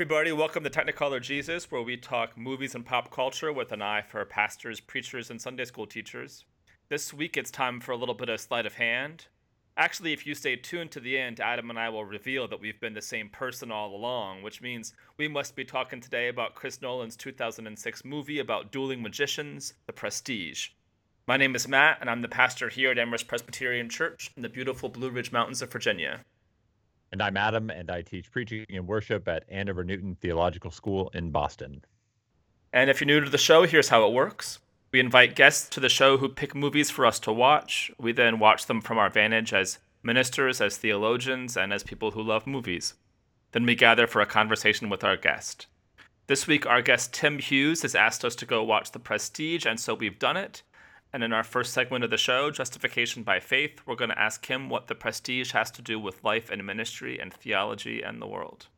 [0.00, 4.00] Everybody, welcome to Technicolor Jesus, where we talk movies and pop culture with an eye
[4.00, 6.46] for pastors, preachers, and Sunday school teachers.
[6.88, 9.26] This week, it's time for a little bit of sleight of hand.
[9.76, 12.80] Actually, if you stay tuned to the end, Adam and I will reveal that we've
[12.80, 16.80] been the same person all along, which means we must be talking today about Chris
[16.80, 20.68] Nolan's 2006 movie about dueling magicians, The Prestige.
[21.26, 24.48] My name is Matt, and I'm the pastor here at Amherst Presbyterian Church in the
[24.48, 26.24] beautiful Blue Ridge Mountains of Virginia.
[27.12, 31.32] And I'm Adam, and I teach preaching and worship at Andover Newton Theological School in
[31.32, 31.84] Boston.
[32.72, 34.60] And if you're new to the show, here's how it works.
[34.92, 37.90] We invite guests to the show who pick movies for us to watch.
[37.98, 42.22] We then watch them from our vantage as ministers, as theologians, and as people who
[42.22, 42.94] love movies.
[43.50, 45.66] Then we gather for a conversation with our guest.
[46.28, 49.80] This week, our guest Tim Hughes has asked us to go watch The Prestige, and
[49.80, 50.62] so we've done it.
[51.12, 54.46] And in our first segment of the show, Justification by Faith, we're going to ask
[54.46, 58.28] him what the prestige has to do with life and ministry and theology and the
[58.28, 58.68] world.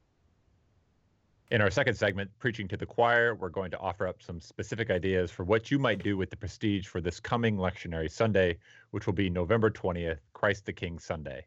[1.50, 4.90] In our second segment, Preaching to the Choir, we're going to offer up some specific
[4.90, 8.56] ideas for what you might do with the prestige for this coming lectionary Sunday,
[8.92, 11.44] which will be November 20th, Christ the King Sunday.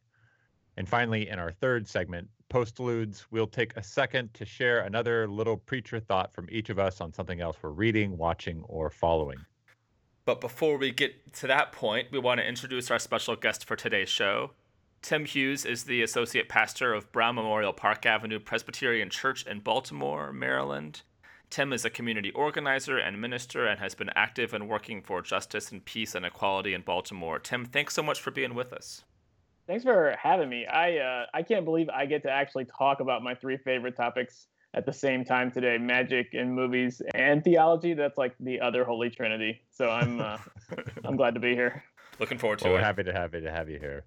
[0.77, 5.58] And finally, in our third segment, Postludes, we'll take a second to share another little
[5.58, 9.39] preacher thought from each of us on something else we're reading, watching, or following.
[10.25, 13.75] But before we get to that point, we want to introduce our special guest for
[13.75, 14.51] today's show.
[15.03, 20.33] Tim Hughes is the associate pastor of Brown Memorial Park Avenue Presbyterian Church in Baltimore,
[20.33, 21.03] Maryland.
[21.51, 25.71] Tim is a community organizer and minister and has been active in working for justice
[25.71, 27.37] and peace and equality in Baltimore.
[27.37, 29.03] Tim, thanks so much for being with us.
[29.67, 30.65] Thanks for having me.
[30.65, 34.47] I uh, I can't believe I get to actually talk about my three favorite topics
[34.75, 39.09] at the same time today magic and movies and theology that's like the other holy
[39.09, 39.61] trinity.
[39.71, 40.37] So i'm uh,
[41.05, 41.83] i'm glad to be here.
[42.19, 42.77] Looking forward to well, it.
[42.77, 44.03] we're happy to happy to have you here.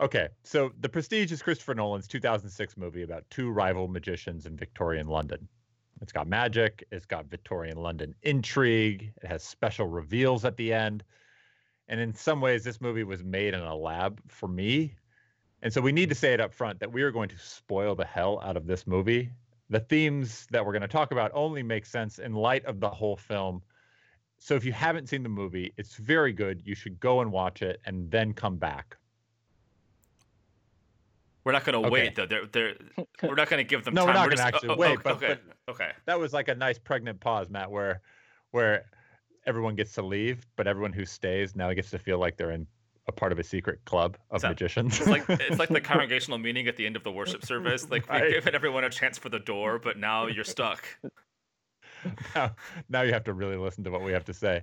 [0.00, 5.06] Okay so the prestige is christopher nolan's 2006 movie about two rival magicians in victorian
[5.06, 5.46] london.
[6.00, 11.04] It's got magic it's got victorian london intrigue it has special reveals at the end
[11.88, 14.94] and in some ways this movie was made in a lab for me
[15.66, 17.96] and so we need to say it up front that we are going to spoil
[17.96, 19.30] the hell out of this movie.
[19.68, 22.88] The themes that we're going to talk about only make sense in light of the
[22.88, 23.62] whole film.
[24.38, 26.62] So if you haven't seen the movie, it's very good.
[26.64, 28.96] You should go and watch it and then come back.
[31.42, 31.90] We're not going to okay.
[31.90, 32.26] wait though.
[32.26, 32.74] They're, they're,
[33.24, 33.94] we're not going to give them.
[33.94, 34.14] no, time.
[34.14, 34.98] we're not going to actually oh, oh, wait.
[34.98, 35.90] Oh, but, okay, but okay.
[36.04, 38.02] That was like a nice pregnant pause, Matt, where
[38.52, 38.84] where
[39.48, 42.68] everyone gets to leave, but everyone who stays now gets to feel like they're in
[43.08, 44.98] a part of a secret club of magicians.
[44.98, 47.88] It's like it's like the congregational meeting at the end of the worship service.
[47.90, 50.84] Like we've given everyone a chance for the door, but now you're stuck.
[52.34, 52.54] Now,
[52.88, 54.62] now you have to really listen to what we have to say.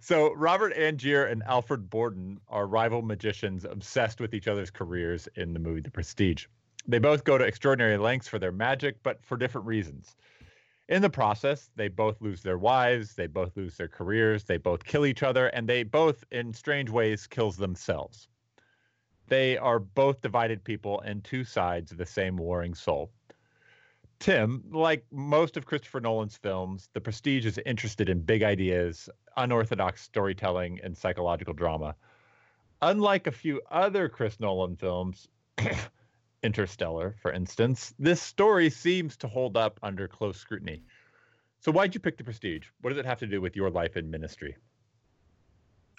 [0.00, 5.52] So Robert Angier and Alfred Borden are rival magicians obsessed with each other's careers in
[5.52, 6.46] the movie The Prestige.
[6.86, 10.14] They both go to extraordinary lengths for their magic, but for different reasons.
[10.88, 14.84] In the process, they both lose their wives, they both lose their careers, they both
[14.84, 18.28] kill each other, and they both, in strange ways, kills themselves.
[19.28, 23.10] They are both divided people and two sides of the same warring soul.
[24.18, 29.08] Tim, like most of Christopher Nolan's films, The Prestige is interested in big ideas,
[29.38, 31.96] unorthodox storytelling, and psychological drama.
[32.82, 35.28] Unlike a few other Chris Nolan films,
[36.44, 40.82] Interstellar, for instance, this story seems to hold up under close scrutiny.
[41.60, 42.66] So, why'd you pick the Prestige?
[42.82, 44.54] What does it have to do with your life in ministry?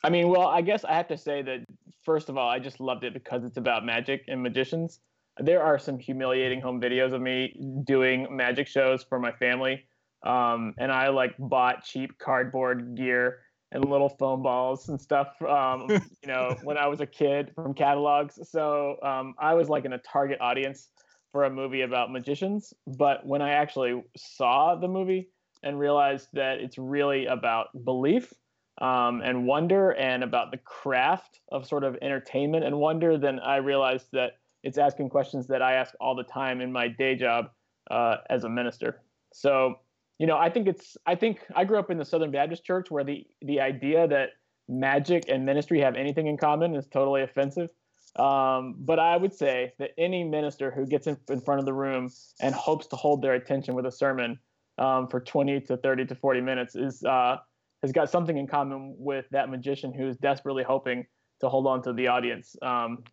[0.03, 1.65] I mean, well, I guess I have to say that
[2.03, 4.99] first of all, I just loved it because it's about magic and magicians.
[5.39, 9.83] There are some humiliating home videos of me doing magic shows for my family,
[10.23, 13.39] um, and I like bought cheap cardboard gear
[13.71, 15.41] and little foam balls and stuff.
[15.41, 18.39] Um, you know, when I was a kid from catalogs.
[18.49, 20.89] So um, I was like in a target audience
[21.31, 22.73] for a movie about magicians.
[22.87, 25.29] But when I actually saw the movie
[25.63, 28.33] and realized that it's really about belief
[28.81, 33.57] um, and wonder and about the craft of sort of entertainment and wonder, then I
[33.57, 37.51] realized that it's asking questions that I ask all the time in my day job
[37.91, 39.01] uh, as a minister.
[39.33, 39.75] So
[40.19, 42.89] you know, I think it's I think I grew up in the Southern Baptist Church
[42.89, 44.29] where the the idea that
[44.67, 47.69] magic and ministry have anything in common is totally offensive.
[48.15, 51.73] Um, but I would say that any minister who gets in, in, front of the
[51.73, 52.09] room
[52.39, 54.39] and hopes to hold their attention with a sermon
[54.77, 57.37] um, for 20 to 30 to 40 minutes is uh,
[57.81, 61.05] has got something in common with that magician who is desperately hoping
[61.41, 62.55] to hold on to the audience.
[62.61, 63.03] Um,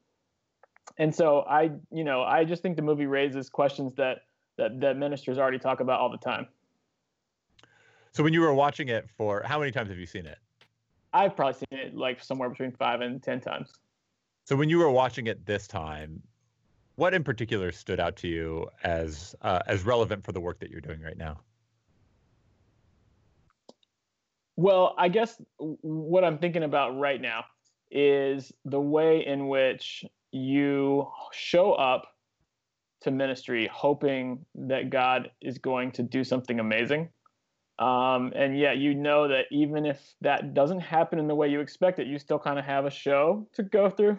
[0.99, 4.19] and so I, you know, I just think the movie raises questions that
[4.59, 6.47] that, that ministers already talk about all the time.
[8.13, 10.39] So when you were watching it for how many times have you seen it?
[11.15, 13.73] I've probably seen it like somewhere between five and ten times.
[14.45, 16.23] So when you were watching it this time,
[16.97, 20.71] what in particular stood out to you as uh, as relevant for the work that
[20.71, 21.41] you're doing right now?
[24.57, 27.45] Well, I guess what I'm thinking about right now
[27.91, 32.09] is the way in which you show up
[33.01, 37.09] to ministry hoping that God is going to do something amazing.
[37.79, 41.61] Um, and yet you know that even if that doesn't happen in the way you
[41.61, 44.19] expect it, you still kind of have a show to go through.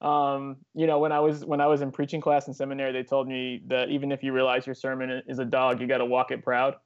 [0.00, 3.02] Um, you know, when I was when I was in preaching class in seminary, they
[3.02, 6.04] told me that even if you realize your sermon is a dog, you got to
[6.04, 6.76] walk it proud.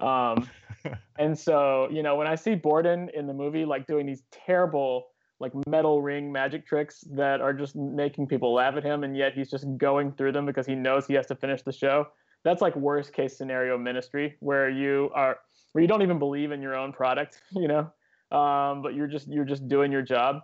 [0.00, 0.48] Um,
[1.18, 5.08] and so, you know, when I see Borden in the movie, like doing these terrible,
[5.38, 9.34] like metal ring magic tricks that are just making people laugh at him, and yet
[9.34, 12.06] he's just going through them because he knows he has to finish the show.
[12.46, 15.38] That's like worst case scenario ministry where you are,
[15.72, 17.90] where you don't even believe in your own product, you know,
[18.30, 20.42] um, but you're just you're just doing your job.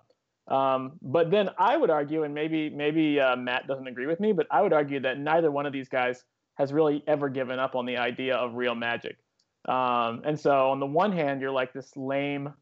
[0.48, 4.32] Um, but then I would argue, and maybe maybe uh, Matt doesn't agree with me,
[4.32, 6.24] but I would argue that neither one of these guys
[6.56, 9.16] has really ever given up on the idea of real magic.
[9.68, 12.52] Um, and so on the one hand, you're like this lame,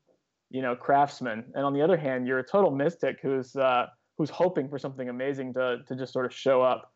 [0.51, 3.87] you know, craftsman, and on the other hand, you're a total mystic who's uh,
[4.19, 6.93] who's hoping for something amazing to to just sort of show up.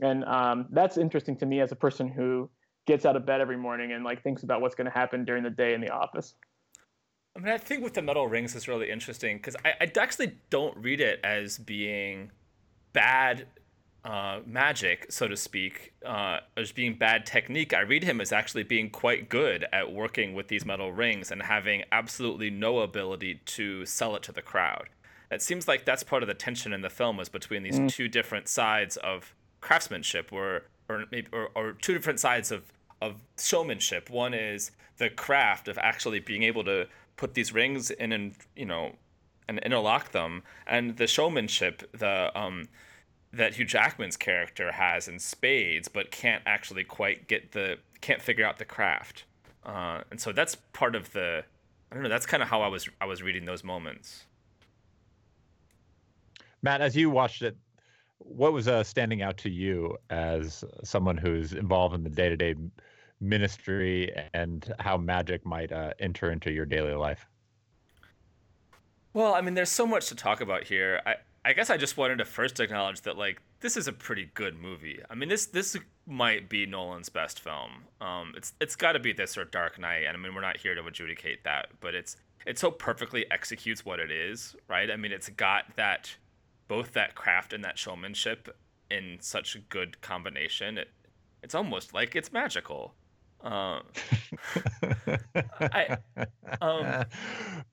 [0.00, 2.48] And um, that's interesting to me as a person who
[2.86, 5.42] gets out of bed every morning and like thinks about what's going to happen during
[5.42, 6.34] the day in the office.
[7.36, 10.38] I mean, I think with the metal rings is really interesting because I, I actually
[10.50, 12.32] don't read it as being
[12.92, 13.46] bad
[14.04, 17.74] uh, magic, so to speak, uh, as being bad technique.
[17.74, 21.42] I read him as actually being quite good at working with these metal rings and
[21.42, 24.88] having absolutely no ability to sell it to the crowd.
[25.30, 27.88] It seems like that's part of the tension in the film was between these mm.
[27.88, 32.64] two different sides of craftsmanship, or or maybe or, or two different sides of
[33.00, 34.10] of showmanship.
[34.10, 38.66] One is the craft of actually being able to put these rings in and you
[38.66, 38.92] know
[39.48, 42.68] and interlock them, and the showmanship, the um
[43.32, 48.44] that Hugh Jackman's character has in spades, but can't actually quite get the can't figure
[48.44, 49.24] out the craft.
[49.64, 51.44] Uh, and so that's part of the
[51.90, 52.08] I don't know.
[52.08, 54.24] That's kind of how I was I was reading those moments.
[56.62, 57.56] Matt, as you watched it,
[58.28, 62.36] what was uh, standing out to you as someone who's involved in the day to
[62.36, 62.54] day
[63.20, 67.26] ministry and how magic might uh, enter into your daily life?
[69.12, 71.00] Well, I mean, there's so much to talk about here.
[71.04, 74.30] I, I guess I just wanted to first acknowledge that like this is a pretty
[74.34, 75.00] good movie.
[75.08, 75.76] I mean this this
[76.06, 77.84] might be Nolan's best film.
[78.00, 80.58] Um, it's it's got to be this or Dark Knight, and I mean we're not
[80.58, 82.16] here to adjudicate that, but it's
[82.46, 84.90] it so perfectly executes what it is, right?
[84.90, 86.14] I mean it's got that
[86.68, 88.56] both that craft and that showmanship
[88.90, 90.78] in such a good combination.
[90.78, 90.88] It
[91.42, 92.94] it's almost like it's magical.
[93.40, 93.82] Um,
[95.60, 95.96] I,
[96.60, 97.04] um,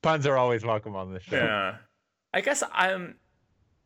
[0.02, 1.38] Puns are always welcome on this show.
[1.38, 1.78] Yeah,
[2.34, 3.16] I guess I'm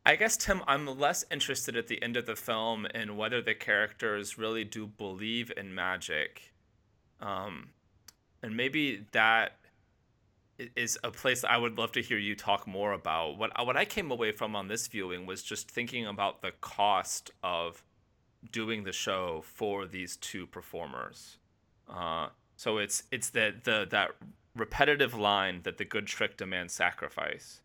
[0.04, 3.54] I guess Tim, I'm less interested at the end of the film in whether the
[3.54, 6.52] characters really do believe in magic,
[7.20, 7.70] um,
[8.42, 9.56] and maybe that
[10.76, 13.38] is a place I would love to hear you talk more about.
[13.38, 17.30] What what I came away from on this viewing was just thinking about the cost
[17.42, 17.82] of
[18.50, 21.38] doing the show for these two performers.
[21.88, 24.10] Uh, so it's it's the the that
[24.56, 27.60] repetitive line that the good trick demands sacrifice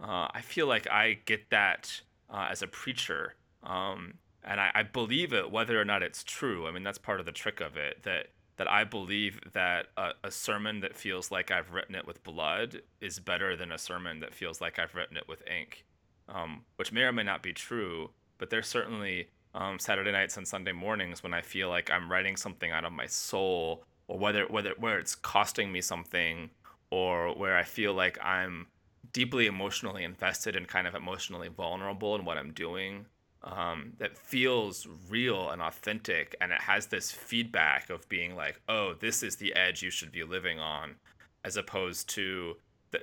[0.00, 4.82] uh, I feel like I get that uh, as a preacher, um, and I, I,
[4.82, 6.66] believe it whether or not it's true.
[6.66, 8.02] I mean, that's part of the trick of it.
[8.02, 12.24] That that I believe that a, a, sermon that feels like I've written it with
[12.24, 15.84] blood is better than a sermon that feels like I've written it with ink,
[16.28, 18.10] um, which may or may not be true.
[18.38, 22.36] But there's certainly um, Saturday nights and Sunday mornings when I feel like I'm writing
[22.36, 26.50] something out of my soul, or whether whether where it's costing me something,
[26.90, 28.68] or where I feel like I'm
[29.12, 33.06] deeply emotionally invested and kind of emotionally vulnerable in what I'm doing.
[33.46, 38.94] Um, that feels real and authentic, and it has this feedback of being like, "Oh,
[38.94, 40.96] this is the edge you should be living on,"
[41.44, 42.56] as opposed to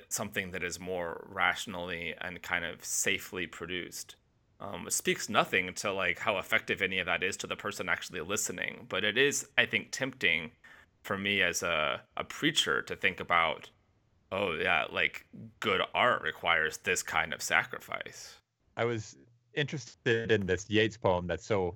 [0.09, 4.15] something that is more rationally and kind of safely produced.
[4.59, 7.89] Um, it speaks nothing to like how effective any of that is to the person
[7.89, 10.51] actually listening, but it is, I think, tempting
[11.03, 13.69] for me as a, a preacher to think about
[14.31, 15.25] oh yeah, like
[15.59, 18.38] good art requires this kind of sacrifice.
[18.75, 19.15] I was
[19.55, 21.75] interested in this Yeats poem that's so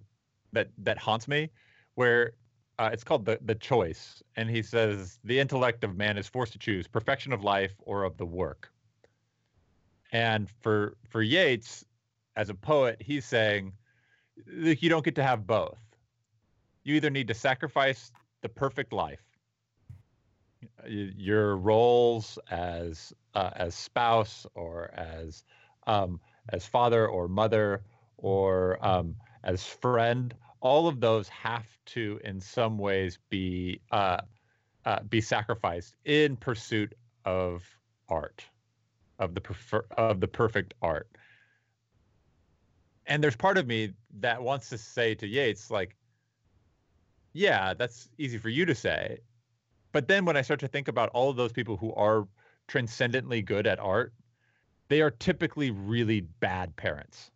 [0.54, 1.50] that that haunts me,
[1.96, 2.34] where
[2.80, 6.54] uh, it's called the the choice, and he says the intellect of man is forced
[6.54, 8.72] to choose perfection of life or of the work.
[10.12, 11.86] And for for Yeats,
[12.36, 13.74] as a poet, he's saying,
[14.46, 15.80] you don't get to have both.
[16.84, 19.28] You either need to sacrifice the perfect life
[20.88, 25.44] your roles as uh, as spouse or as
[25.86, 26.20] um,
[26.50, 27.84] as father or mother
[28.18, 34.22] or um, as friend, all of those have to, in some ways, be uh,
[34.86, 36.94] uh, be sacrificed in pursuit
[37.26, 37.64] of
[38.10, 38.44] art,
[39.20, 41.10] of the prefer- of the perfect art.
[43.06, 45.96] And there's part of me that wants to say to Yeats, like,
[47.34, 49.20] yeah, that's easy for you to say.
[49.92, 52.28] But then when I start to think about all of those people who are
[52.68, 54.14] transcendently good at art,
[54.88, 57.32] they are typically really bad parents.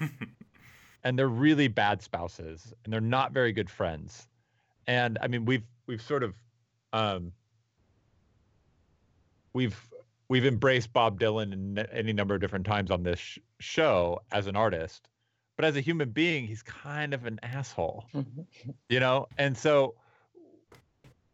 [1.04, 4.26] and they're really bad spouses and they're not very good friends.
[4.86, 6.34] And I mean we've we've sort of
[6.92, 7.32] um
[9.52, 9.78] we've
[10.28, 14.46] we've embraced Bob Dylan in any number of different times on this sh- show as
[14.46, 15.08] an artist,
[15.56, 18.04] but as a human being, he's kind of an asshole,
[18.88, 19.26] you know.
[19.38, 19.94] And so,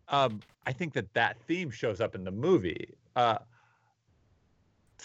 [0.09, 2.95] um, I think that that theme shows up in the movie.
[3.17, 3.39] Uh,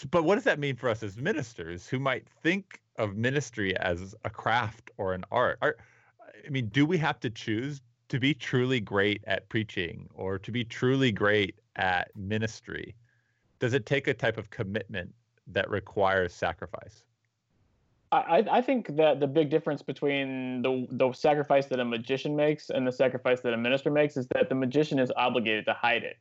[0.04, 4.14] but what does that mean for us as ministers who might think of ministry as
[4.24, 5.58] a craft or an art?
[5.62, 5.76] Are,
[6.46, 10.50] I mean, do we have to choose to be truly great at preaching or to
[10.50, 12.94] be truly great at ministry?
[13.58, 15.14] Does it take a type of commitment
[15.48, 17.02] that requires sacrifice?
[18.10, 22.70] I, I think that the big difference between the the sacrifice that a magician makes
[22.70, 26.04] and the sacrifice that a minister makes is that the magician is obligated to hide
[26.04, 26.16] it.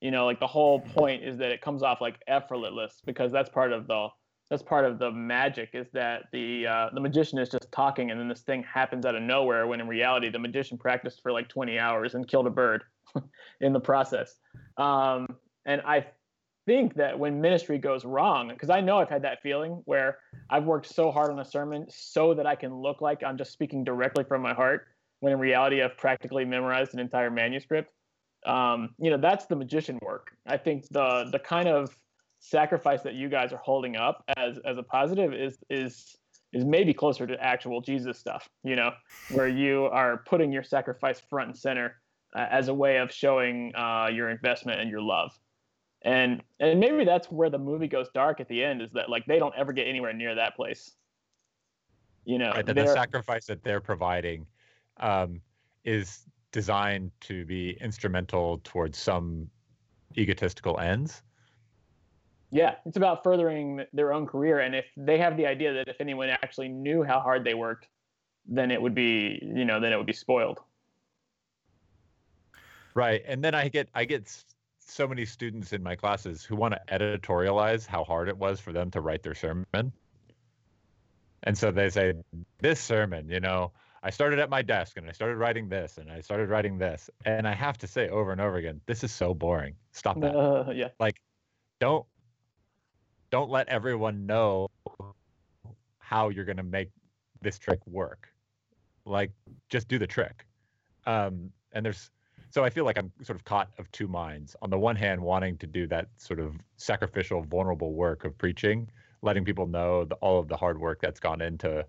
[0.00, 3.50] You know, like the whole point is that it comes off like effortless because that's
[3.50, 4.08] part of the
[4.50, 8.18] that's part of the magic is that the uh, the magician is just talking and
[8.18, 11.48] then this thing happens out of nowhere when in reality the magician practiced for like
[11.48, 12.84] 20 hours and killed a bird
[13.60, 14.36] in the process.
[14.76, 15.36] Um,
[15.66, 16.06] and I
[16.66, 20.18] think that when ministry goes wrong, because I know I've had that feeling where
[20.50, 23.52] I've worked so hard on a sermon so that I can look like I'm just
[23.52, 24.86] speaking directly from my heart,
[25.20, 27.92] when in reality I've practically memorized an entire manuscript.
[28.46, 30.32] Um, you know, that's the magician work.
[30.46, 31.96] I think the the kind of
[32.40, 36.16] sacrifice that you guys are holding up as as a positive is is
[36.52, 38.48] is maybe closer to actual Jesus stuff.
[38.64, 38.92] You know,
[39.30, 41.96] where you are putting your sacrifice front and center
[42.34, 45.32] uh, as a way of showing uh, your investment and your love
[46.02, 49.26] and and maybe that's where the movie goes dark at the end is that like
[49.26, 50.92] they don't ever get anywhere near that place
[52.24, 54.46] you know right, the sacrifice that they're providing
[54.98, 55.40] um,
[55.84, 56.20] is
[56.52, 59.48] designed to be instrumental towards some
[60.16, 61.22] egotistical ends
[62.50, 66.00] yeah it's about furthering their own career and if they have the idea that if
[66.00, 67.88] anyone actually knew how hard they worked
[68.46, 70.60] then it would be you know then it would be spoiled
[72.94, 74.26] right and then i get i get
[74.90, 78.72] so many students in my classes who want to editorialize how hard it was for
[78.72, 79.92] them to write their sermon.
[81.42, 82.14] And so they say,
[82.58, 86.10] This sermon, you know, I started at my desk and I started writing this and
[86.10, 87.10] I started writing this.
[87.24, 89.74] And I have to say over and over again, this is so boring.
[89.92, 90.36] Stop that.
[90.36, 90.88] Uh, yeah.
[91.00, 91.16] Like,
[91.80, 92.06] don't
[93.30, 94.68] don't let everyone know
[95.98, 96.90] how you're gonna make
[97.40, 98.28] this trick work.
[99.04, 99.32] Like,
[99.68, 100.46] just do the trick.
[101.06, 102.10] Um, and there's
[102.50, 104.56] so I feel like I'm sort of caught of two minds.
[104.62, 108.88] On the one hand, wanting to do that sort of sacrificial, vulnerable work of preaching,
[109.22, 111.84] letting people know the, all of the hard work that's gone into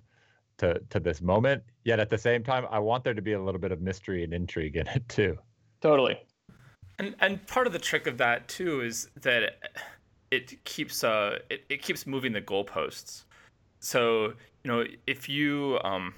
[0.59, 1.63] to to this moment.
[1.83, 4.23] Yet at the same time, I want there to be a little bit of mystery
[4.23, 5.37] and intrigue in it too.
[5.81, 6.19] Totally.
[6.99, 9.59] And and part of the trick of that too is that
[10.31, 13.25] it keeps uh it, it keeps moving the goalposts.
[13.79, 16.13] So you know if you um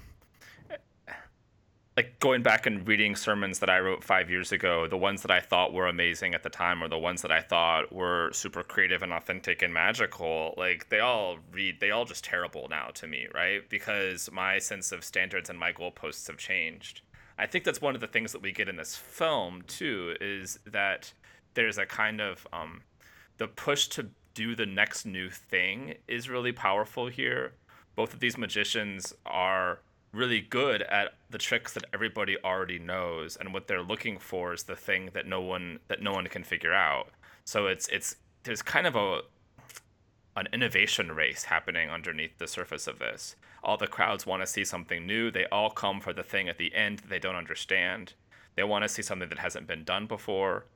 [1.96, 5.30] like going back and reading sermons that I wrote five years ago, the ones that
[5.30, 8.62] I thought were amazing at the time, or the ones that I thought were super
[8.62, 13.06] creative and authentic and magical, like they all read, they all just terrible now to
[13.06, 13.68] me, right?
[13.68, 17.02] Because my sense of standards and my goalposts have changed.
[17.38, 20.58] I think that's one of the things that we get in this film too, is
[20.64, 21.12] that
[21.54, 22.82] there's a kind of um,
[23.36, 27.52] the push to do the next new thing is really powerful here.
[27.94, 29.80] Both of these magicians are
[30.12, 34.64] really good at the tricks that everybody already knows and what they're looking for is
[34.64, 37.08] the thing that no one that no one can figure out.
[37.44, 39.22] So it's it's there's kind of a
[40.36, 43.36] an innovation race happening underneath the surface of this.
[43.62, 45.30] All the crowds want to see something new.
[45.30, 48.14] They all come for the thing at the end that they don't understand.
[48.54, 50.66] They want to see something that hasn't been done before.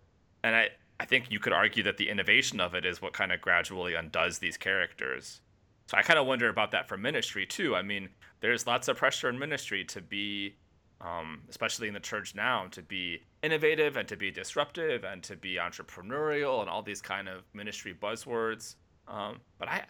[0.43, 3.33] And i i think you could argue that the innovation of it is what kind
[3.33, 5.40] of gradually undoes these characters.
[5.87, 7.76] So I kind of wonder about that for ministry too.
[7.76, 8.09] I mean,
[8.40, 10.57] there's lots of pressure in ministry to be,
[11.00, 15.37] um, especially in the church now, to be innovative and to be disruptive and to
[15.37, 18.76] be entrepreneurial and all these kind of ministry buzzwords.
[19.09, 19.85] Um, but I,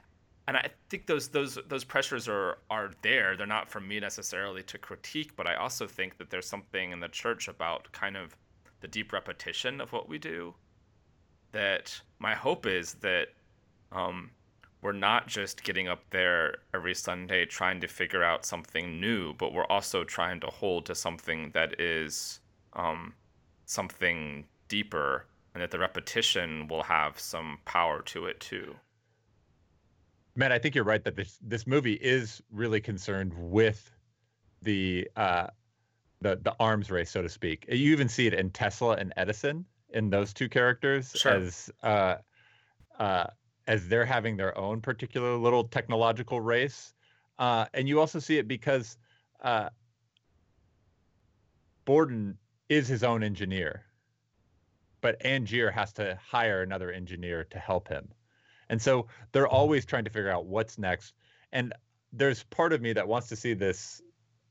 [0.49, 3.37] and I think those those those pressures are are there.
[3.37, 7.01] They're not for me necessarily to critique, but I also think that there's something in
[7.01, 8.37] the church about kind of
[8.81, 10.55] the deep repetition of what we do.
[11.53, 13.29] That my hope is that
[13.91, 14.31] um,
[14.87, 19.53] we're not just getting up there every Sunday trying to figure out something new, but
[19.53, 22.39] we're also trying to hold to something that is
[22.75, 23.13] um,
[23.65, 28.77] something deeper, and that the repetition will have some power to it too.
[30.37, 33.91] Man, I think you're right that this this movie is really concerned with
[34.63, 35.49] the uh,
[36.21, 37.67] the the arms race, so to speak.
[37.69, 41.33] You even see it in Tesla and Edison in those two characters Sure.
[41.33, 42.17] as uh,
[43.01, 43.27] uh,
[43.67, 46.95] as they're having their own particular little technological race,
[47.39, 48.97] uh, and you also see it because
[49.43, 49.69] uh,
[51.85, 53.85] Borden is his own engineer,
[55.01, 58.09] but Angier has to hire another engineer to help him,
[58.69, 61.15] and so they're always trying to figure out what's next.
[61.53, 61.73] And
[62.13, 64.01] there's part of me that wants to see this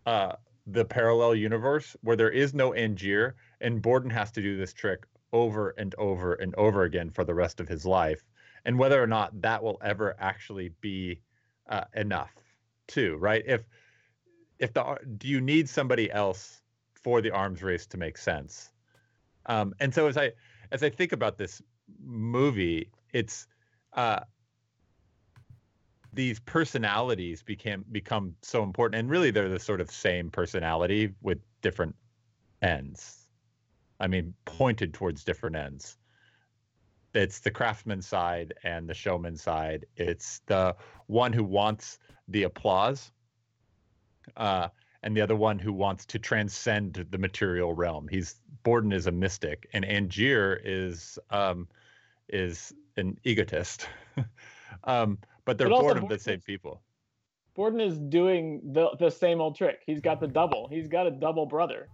[0.05, 0.33] uh,
[0.67, 5.05] the parallel universe where there is no Angier and Borden has to do this trick
[5.31, 8.23] over and over and over again for the rest of his life,
[8.65, 11.21] and whether or not that will ever actually be
[11.69, 12.33] uh, enough,
[12.87, 13.43] too, right?
[13.45, 13.65] If
[14.59, 16.61] if the do you need somebody else
[16.95, 18.71] for the arms race to make sense?
[19.45, 20.31] Um, and so as I
[20.71, 21.61] as I think about this
[22.03, 23.47] movie, it's
[23.93, 24.21] uh,
[26.15, 31.37] these personalities became become so important and really they're the sort of same personality with
[31.61, 31.93] different
[32.61, 33.27] ends
[33.99, 35.97] i mean pointed towards different ends
[37.15, 40.75] it's the craftsman side and the showman side it's the
[41.07, 43.11] one who wants the applause
[44.37, 44.67] uh,
[45.03, 49.11] and the other one who wants to transcend the material realm he's borden is a
[49.11, 51.67] mystic and angier is um,
[52.29, 53.87] is an egotist
[54.83, 56.81] um, but they're But born of the same people
[57.55, 59.79] Borden is doing the the same old trick.
[59.85, 60.67] He's got the double.
[60.67, 61.87] He's got a double brother.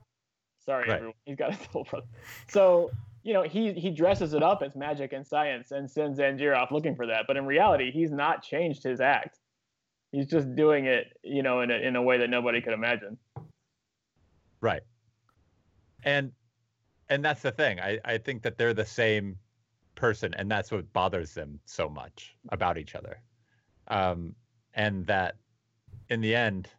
[0.65, 0.95] Sorry, Right.
[0.95, 1.13] everyone.
[1.25, 2.07] He's got a double brother.
[2.47, 2.89] So
[3.23, 6.71] you know he he dresses it up as magic and science and sends Angier off
[6.71, 7.25] looking for that.
[7.27, 9.39] But in reality, he's not changed his act.
[10.11, 13.17] He's just doing it, you know, in a in a way that nobody could imagine.
[14.59, 14.81] Right.
[16.03, 16.31] And
[17.09, 17.79] and that's the thing.
[17.79, 19.37] I, I think that they're the same
[19.95, 23.21] person and that's what bothers them so much about each other.
[23.87, 24.35] Um
[24.73, 25.35] and that
[26.09, 26.69] in the end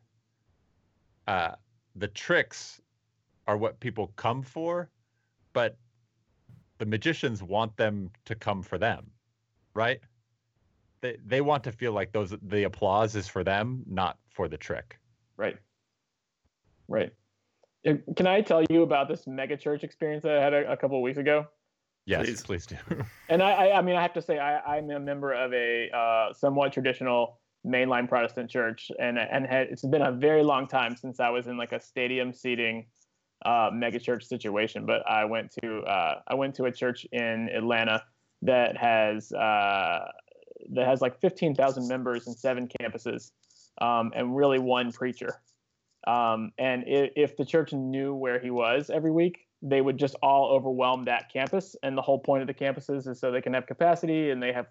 [1.28, 1.52] uh
[1.94, 2.80] the tricks
[3.46, 4.90] are what people come for,
[5.52, 5.76] but
[6.82, 9.08] the magicians want them to come for them.
[9.72, 10.00] Right?
[11.00, 14.56] They they want to feel like those the applause is for them, not for the
[14.56, 14.98] trick.
[15.36, 15.56] Right.
[16.88, 17.12] Right.
[17.84, 20.96] Can I tell you about this mega church experience that I had a, a couple
[20.96, 21.46] of weeks ago?
[22.04, 22.42] Yes, Please.
[22.42, 22.76] please do.
[23.28, 25.88] And I, I, I mean, I have to say, I, I'm a member of a
[25.96, 30.96] uh, somewhat traditional mainline Protestant church, and and had, it's been a very long time
[30.96, 32.86] since I was in like a stadium seating
[33.44, 34.86] uh, mega church situation.
[34.86, 38.02] But I went to uh, I went to a church in Atlanta
[38.42, 40.08] that has uh,
[40.70, 43.32] that has like 15,000 members and seven campuses,
[43.80, 45.40] um, and really one preacher.
[46.06, 50.16] Um, and i if the church knew where he was every week, they would just
[50.22, 51.76] all overwhelm that campus.
[51.82, 54.52] And the whole point of the campuses is so they can have capacity and they
[54.52, 54.66] have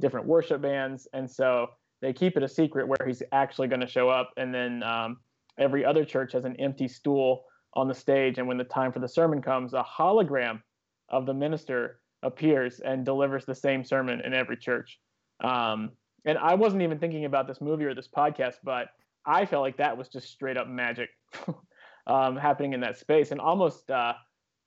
[0.00, 1.08] different worship bands.
[1.12, 4.32] And so they keep it a secret where he's actually going to show up.
[4.36, 5.18] And then um,
[5.58, 8.38] every other church has an empty stool on the stage.
[8.38, 10.62] And when the time for the sermon comes, a hologram
[11.10, 14.98] of the minister appears and delivers the same sermon in every church.
[15.44, 15.92] Um,
[16.24, 18.88] and I wasn't even thinking about this movie or this podcast, but
[19.26, 21.10] I felt like that was just straight up magic
[22.06, 24.14] um, happening in that space and almost, uh,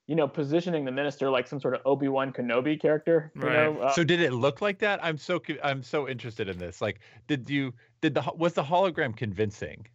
[0.06, 3.32] you know, positioning the minister like some sort of Obi Wan Kenobi character.
[3.34, 3.74] You Right.
[3.74, 5.04] know, uh, so did it look like that?
[5.04, 6.80] I'm so I'm so interested in this.
[6.80, 9.86] Like, did you did the was the hologram convincing?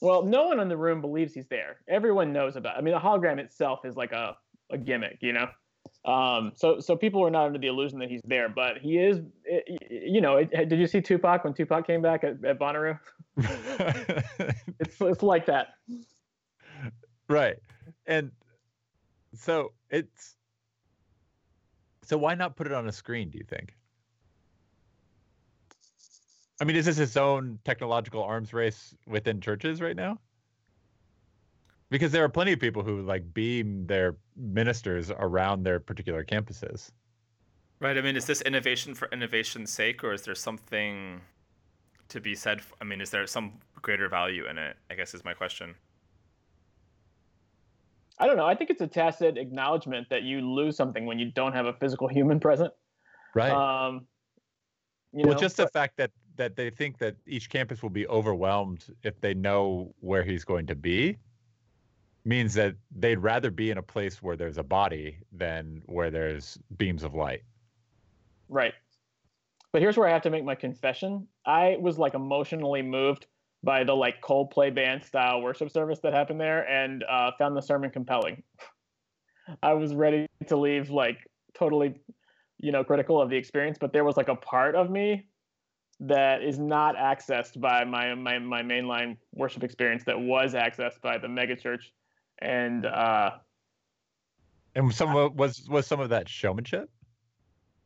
[0.00, 1.78] Well, no one in the room believes he's there.
[1.88, 2.76] Everyone knows about.
[2.76, 4.36] I mean, the hologram itself is like a,
[4.70, 5.48] a gimmick, you know.
[6.04, 9.20] Um, so so people are not under the illusion that he's there, but he is.
[9.50, 12.98] i- You know, it, did you see Tupac when Tupac came back at, at Bonnaroo?
[14.78, 15.68] It's it's like that.
[17.28, 17.56] right,
[18.06, 18.30] and
[19.34, 20.36] so it's
[22.02, 23.30] so why not put it on a screen?
[23.30, 23.74] Do you think?
[26.60, 30.18] I mean, is this its own technological arms race within churches right now?
[31.88, 36.90] Because there are plenty of people who like beam their ministers around their particular campuses.
[37.80, 37.96] Right.
[37.96, 41.22] I mean, is this innovation for innovation's sake, or is there something
[42.08, 42.60] to be said?
[42.80, 44.76] I mean, is there some greater value in it?
[44.90, 45.74] I guess is my question.
[48.18, 48.46] I don't know.
[48.46, 51.72] I think it's a tacit acknowledgement that you lose something when you don't have a
[51.72, 52.70] physical human present.
[53.34, 53.50] Right.
[53.50, 54.06] Um,
[55.12, 58.08] you well, know, just the fact that that they think that each campus will be
[58.08, 61.18] overwhelmed if they know where he's going to be
[62.24, 66.58] means that they'd rather be in a place where there's a body than where there's
[66.78, 67.42] beams of light.
[68.48, 68.72] right.
[69.72, 71.28] But here's where I have to make my confession.
[71.44, 73.26] I was like emotionally moved
[73.62, 77.60] by the like Coldplay band style worship service that happened there, and uh, found the
[77.60, 78.42] sermon compelling.
[79.62, 81.18] I was ready to leave like
[81.54, 82.00] totally,
[82.58, 85.26] you know, critical of the experience, but there was like a part of me
[86.00, 91.18] that is not accessed by my my my mainline worship experience that was accessed by
[91.18, 91.90] the megachurch,
[92.38, 93.32] and uh,
[94.74, 96.88] and some of was was some of that showmanship.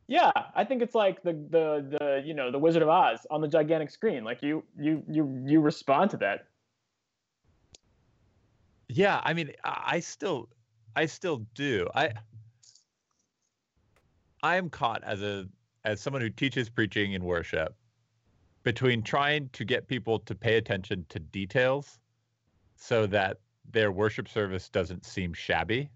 [0.06, 3.40] Yeah, I think it's like the the the you know the Wizard of Oz on
[3.40, 4.22] the gigantic screen.
[4.22, 6.46] Like you you you you respond to that.
[8.88, 10.48] Yeah, I mean, I still
[10.94, 11.88] I still do.
[11.94, 12.12] I
[14.42, 15.48] I am caught as a
[15.84, 17.74] as someone who teaches preaching and worship
[18.64, 21.98] between trying to get people to pay attention to details
[22.76, 23.38] so that
[23.70, 25.90] their worship service doesn't seem shabby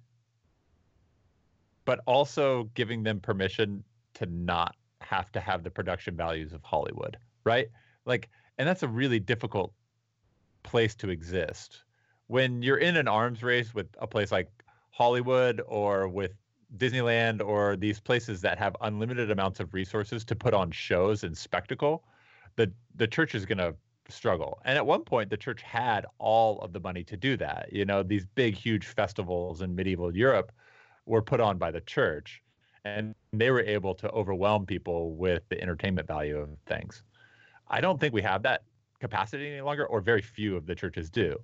[1.89, 7.17] but also giving them permission to not have to have the production values of Hollywood,
[7.45, 7.69] right?
[8.05, 8.29] Like
[8.59, 9.73] and that's a really difficult
[10.65, 11.85] place to exist.
[12.27, 14.51] When you're in an arms race with a place like
[14.91, 16.33] Hollywood or with
[16.77, 21.35] Disneyland or these places that have unlimited amounts of resources to put on shows and
[21.35, 22.05] spectacle,
[22.59, 23.75] the the church is going to
[24.11, 24.61] struggle.
[24.65, 27.73] And at one point the church had all of the money to do that.
[27.73, 30.53] You know, these big huge festivals in medieval Europe
[31.07, 32.43] were put on by the church
[32.85, 37.03] and they were able to overwhelm people with the entertainment value of things.
[37.69, 38.63] I don't think we have that
[38.99, 41.37] capacity any longer or very few of the churches do.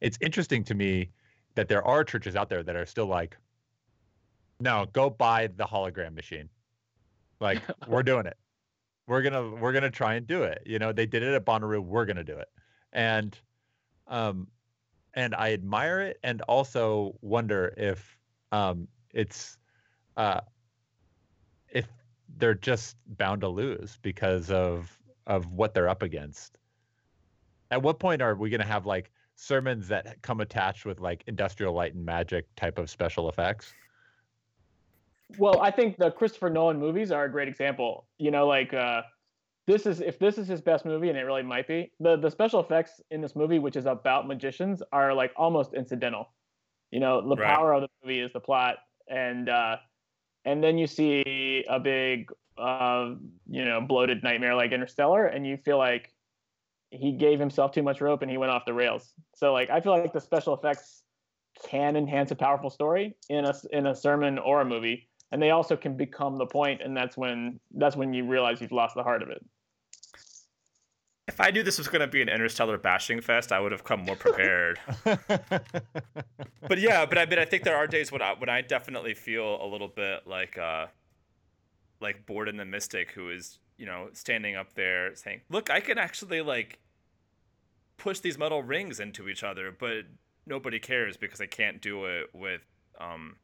[0.00, 1.10] It's interesting to me
[1.54, 3.36] that there are churches out there that are still like
[4.62, 6.48] no, go buy the hologram machine.
[7.40, 8.36] Like we're doing it
[9.10, 10.62] we're gonna we're gonna try and do it.
[10.64, 11.82] You know, they did it at Bonnaroo.
[11.82, 12.48] We're gonna do it,
[12.92, 13.36] and
[14.06, 14.46] um,
[15.14, 18.16] and I admire it, and also wonder if
[18.52, 19.58] um, it's
[20.16, 20.42] uh,
[21.68, 21.88] if
[22.38, 24.96] they're just bound to lose because of
[25.26, 26.56] of what they're up against.
[27.72, 31.74] At what point are we gonna have like sermons that come attached with like industrial
[31.74, 33.74] light and magic type of special effects?
[35.38, 38.06] Well, I think the Christopher Nolan movies are a great example.
[38.18, 39.02] You know, like uh,
[39.66, 41.92] this is if this is his best movie, and it really might be.
[42.00, 46.32] The the special effects in this movie, which is about magicians, are like almost incidental.
[46.90, 47.54] You know, the right.
[47.54, 48.76] power of the movie is the plot,
[49.08, 49.76] and uh,
[50.44, 53.14] and then you see a big, uh,
[53.48, 56.12] you know, bloated nightmare like Interstellar, and you feel like
[56.90, 59.12] he gave himself too much rope and he went off the rails.
[59.36, 61.04] So like, I feel like the special effects
[61.68, 65.50] can enhance a powerful story in a in a sermon or a movie and they
[65.50, 69.02] also can become the point and that's when that's when you realize you've lost the
[69.02, 69.44] heart of it.
[71.28, 73.84] If i knew this was going to be an interstellar bashing fest i would have
[73.84, 74.80] come more prepared.
[76.70, 79.12] But yeah but i mean i think there are days when i when i definitely
[79.12, 80.86] feel a little bit like uh
[82.00, 85.98] like Borden the mystic who is you know standing up there saying look i can
[85.98, 86.78] actually like
[87.96, 90.04] push these metal rings into each other but
[90.46, 92.62] nobody cares because i can't do it with
[93.00, 93.34] um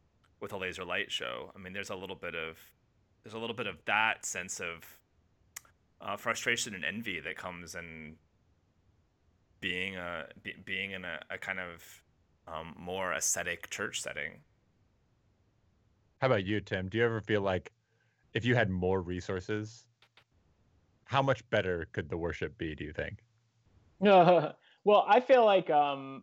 [0.41, 1.53] with a laser light show.
[1.55, 2.59] I mean, there's a little bit of
[3.23, 4.99] there's a little bit of that sense of
[6.01, 8.17] uh, frustration and envy that comes in
[9.61, 12.03] being a be, being in a, a kind of
[12.47, 14.41] um, more ascetic church setting.
[16.21, 16.89] How about you, Tim?
[16.89, 17.73] Do you ever feel like
[18.33, 19.87] if you had more resources,
[21.05, 22.75] how much better could the worship be?
[22.75, 23.19] Do you think?
[24.05, 24.53] Uh,
[24.85, 26.23] well, I feel like um,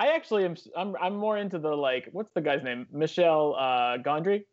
[0.00, 0.56] I actually am.
[0.74, 0.96] I'm.
[0.98, 2.08] I'm more into the like.
[2.12, 2.86] What's the guy's name?
[2.90, 4.46] Michel uh, Gondry.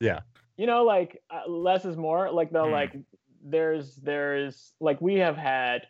[0.00, 0.20] Yeah.
[0.56, 2.32] You know, like uh, less is more.
[2.32, 2.72] Like the mm.
[2.72, 2.96] like.
[3.44, 5.82] There's there's like we have had.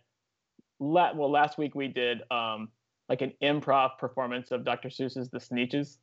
[0.80, 2.68] La- well, last week we did um
[3.08, 4.88] like an improv performance of Dr.
[4.88, 5.98] Seuss's The Sneetches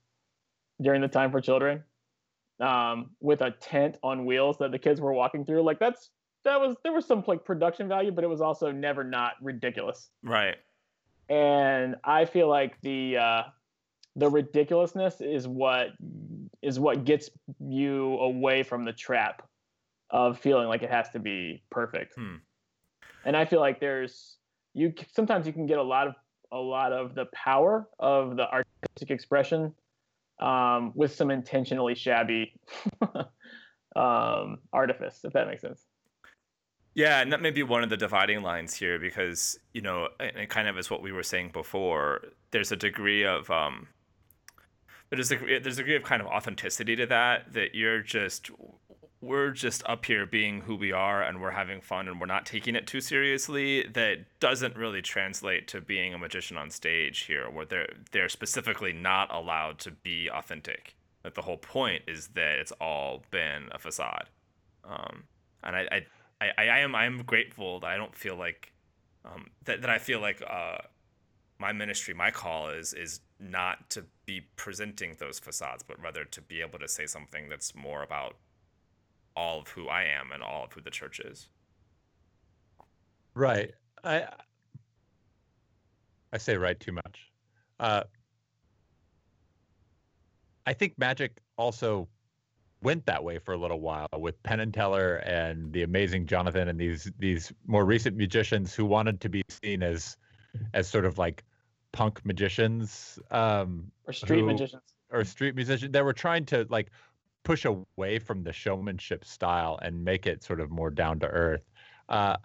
[0.81, 1.83] during the time for children,
[2.61, 5.63] um, with a tent on wheels that the kids were walking through.
[5.63, 6.11] Like that's
[6.45, 10.09] that was there was some like production value, but it was also never not ridiculous.
[10.23, 10.55] Right
[11.29, 13.43] and I feel like the uh,
[14.15, 15.89] the ridiculousness is what
[16.61, 19.47] is what gets you away from the trap
[20.09, 22.15] of feeling like it has to be perfect.
[22.15, 22.35] Hmm.
[23.25, 24.37] And I feel like there's
[24.73, 26.15] you sometimes you can get a lot of
[26.51, 29.73] a lot of the power of the artistic expression
[30.39, 32.53] um, with some intentionally shabby
[33.95, 35.85] um, artifice, if that makes sense.
[36.97, 40.49] Yeah, and that may be one of the dividing lines here because, you know, it
[40.49, 42.21] kind of is what we were saying before.
[42.49, 43.89] There's a degree of um
[45.11, 48.49] there's a there's a degree of kind of authenticity to that that you're just
[49.21, 52.47] we're just up here being who we are and we're having fun and we're not
[52.47, 53.83] taking it too seriously.
[53.83, 58.91] That doesn't really translate to being a magician on stage here where they're they're specifically
[58.91, 60.95] not allowed to be authentic.
[61.21, 64.29] That the whole point is that it's all been a facade.
[64.83, 65.25] Um,
[65.63, 66.05] and I, I
[66.39, 68.73] I, I, am I am grateful that I don't feel like
[69.25, 70.77] um, that, that I feel like uh,
[71.59, 76.41] my ministry, my call is is not to be presenting those facades, but rather to
[76.41, 78.35] be able to say something that's more about
[79.35, 81.49] all of who I am and all of who the church is.
[83.33, 83.71] Right.
[84.03, 84.27] I
[86.33, 87.31] I say right too much.
[87.79, 88.03] Uh,
[90.65, 92.07] I think magic also
[92.81, 96.67] went that way for a little while with Penn and Teller and the amazing Jonathan
[96.67, 100.17] and these these more recent musicians who wanted to be seen as
[100.73, 101.43] as sort of like
[101.91, 105.91] punk magicians um, or street who, magicians or street musicians.
[105.91, 106.91] They were trying to like
[107.43, 111.63] push away from the showmanship style and make it sort of more down to earth.
[112.09, 112.37] Uh,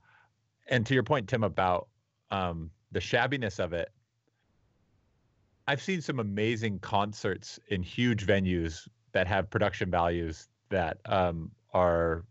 [0.68, 1.88] and to your point, Tim, about
[2.30, 3.90] um, the shabbiness of it,
[5.66, 12.24] I've seen some amazing concerts in huge venues that have production values that um, are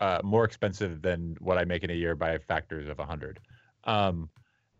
[0.00, 3.40] uh, more expensive than what I make in a year by factors of 100.
[3.84, 4.28] Um,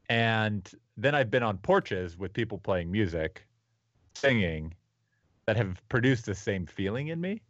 [0.08, 3.46] and then I've been on porches with people playing music,
[4.14, 4.74] singing,
[5.46, 7.42] that have produced the same feeling in me.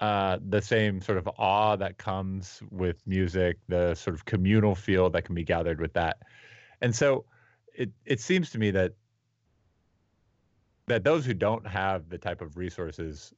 [0.00, 5.08] Uh, the same sort of awe that comes with music, the sort of communal feel
[5.10, 6.16] that can be gathered with that.
[6.80, 7.24] And so
[7.74, 8.94] it it seems to me that
[10.92, 13.32] that those who don't have the type of resources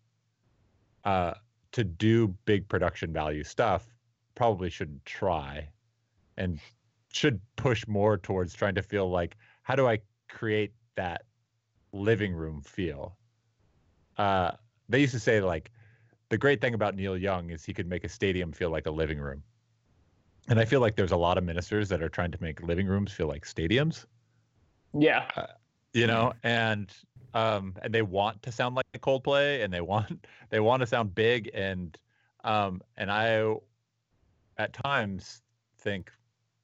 [1.05, 1.35] uh,
[1.71, 3.95] to do big production value stuff
[4.35, 5.69] probably shouldn't try
[6.37, 6.59] and
[7.13, 11.23] should push more towards trying to feel like how do I create that
[11.93, 13.17] living room feel?
[14.19, 14.51] Uh,
[14.89, 15.71] they used to say like
[16.31, 18.91] the great thing about Neil Young is he could make a stadium feel like a
[18.91, 19.45] living room.
[20.49, 22.89] And I feel like there's a lot of ministers that are trying to make living
[22.89, 24.07] rooms feel like stadiums.
[24.93, 25.25] Yeah.
[25.37, 25.47] Uh,
[25.93, 26.93] you know, and
[27.35, 31.15] um, and they want to sound like Coldplay, and they want they want to sound
[31.15, 31.99] big, and
[32.45, 33.55] um, and I
[34.57, 35.43] at times
[35.79, 36.11] think,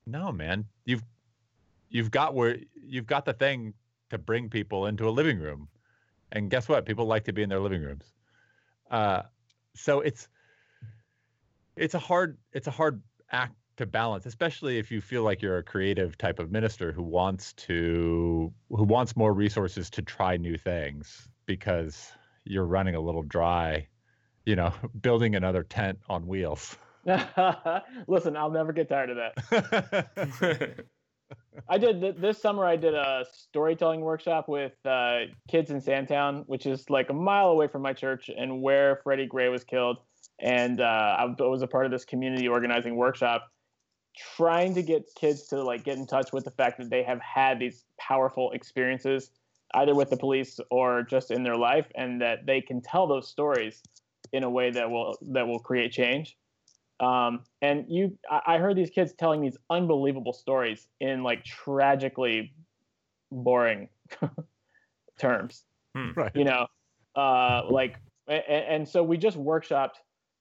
[0.06, 1.04] no, man, you've
[1.90, 3.74] you've got where you've got the thing
[4.11, 5.68] to bring people into a living room,
[6.33, 6.87] and guess what?
[6.87, 8.12] People like to be in their living rooms.
[8.90, 9.22] Uh,
[9.74, 10.28] so it's
[11.76, 13.02] it's a hard it's a hard
[13.33, 17.03] act to balance, especially if you feel like you're a creative type of minister who
[17.03, 22.12] wants to who wants more resources to try new things because
[22.45, 23.87] you're running a little dry,
[24.45, 26.77] you know, building another tent on wheels.
[28.07, 30.85] Listen, I'll never get tired of that.
[31.69, 32.66] I did this summer.
[32.66, 37.49] I did a storytelling workshop with uh, kids in Sandtown, which is like a mile
[37.49, 39.99] away from my church and where Freddie Gray was killed.
[40.38, 43.49] And uh, I was a part of this community organizing workshop
[44.16, 47.20] trying to get kids to like get in touch with the fact that they have
[47.20, 49.31] had these powerful experiences
[49.75, 53.29] either with the police or just in their life and that they can tell those
[53.29, 53.83] stories
[54.33, 56.37] in a way that will that will create change.
[56.99, 62.53] Um, and you i heard these kids telling these unbelievable stories in like tragically
[63.31, 63.88] boring
[65.18, 65.64] terms.
[65.94, 66.11] Hmm.
[66.14, 66.33] right.
[66.35, 66.66] You know
[67.16, 67.96] uh, like
[68.29, 69.96] and, and so we just workshopped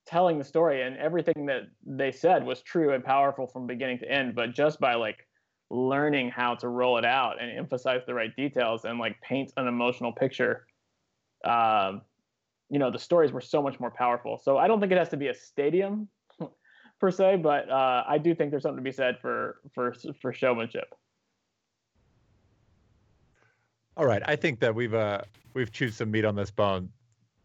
[0.09, 4.11] telling the story and everything that they said was true and powerful from beginning to
[4.11, 5.27] end but just by like
[5.69, 9.67] learning how to roll it out and emphasize the right details and like paint an
[9.67, 10.65] emotional picture
[11.45, 12.01] um,
[12.69, 14.39] you know the stories were so much more powerful.
[14.43, 16.07] So i don't think it has to be a stadium
[16.99, 20.33] per se but uh, i do think there's something to be said for for for
[20.33, 20.95] showmanship.
[23.95, 24.23] All right.
[24.25, 25.21] I think that we've uh
[25.53, 26.89] we've chewed some meat on this bone.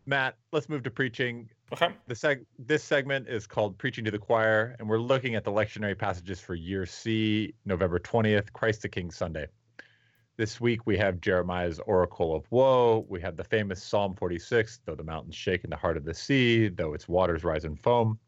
[0.06, 1.88] Matt let's move to preaching Okay.
[2.06, 5.50] The seg- this segment is called Preaching to the Choir, and we're looking at the
[5.50, 9.46] lectionary passages for year C, November 20th, Christ the King Sunday.
[10.36, 13.06] This week we have Jeremiah's Oracle of Woe.
[13.08, 16.12] We have the famous Psalm 46, though the mountains shake in the heart of the
[16.12, 18.18] sea, though its waters rise in foam.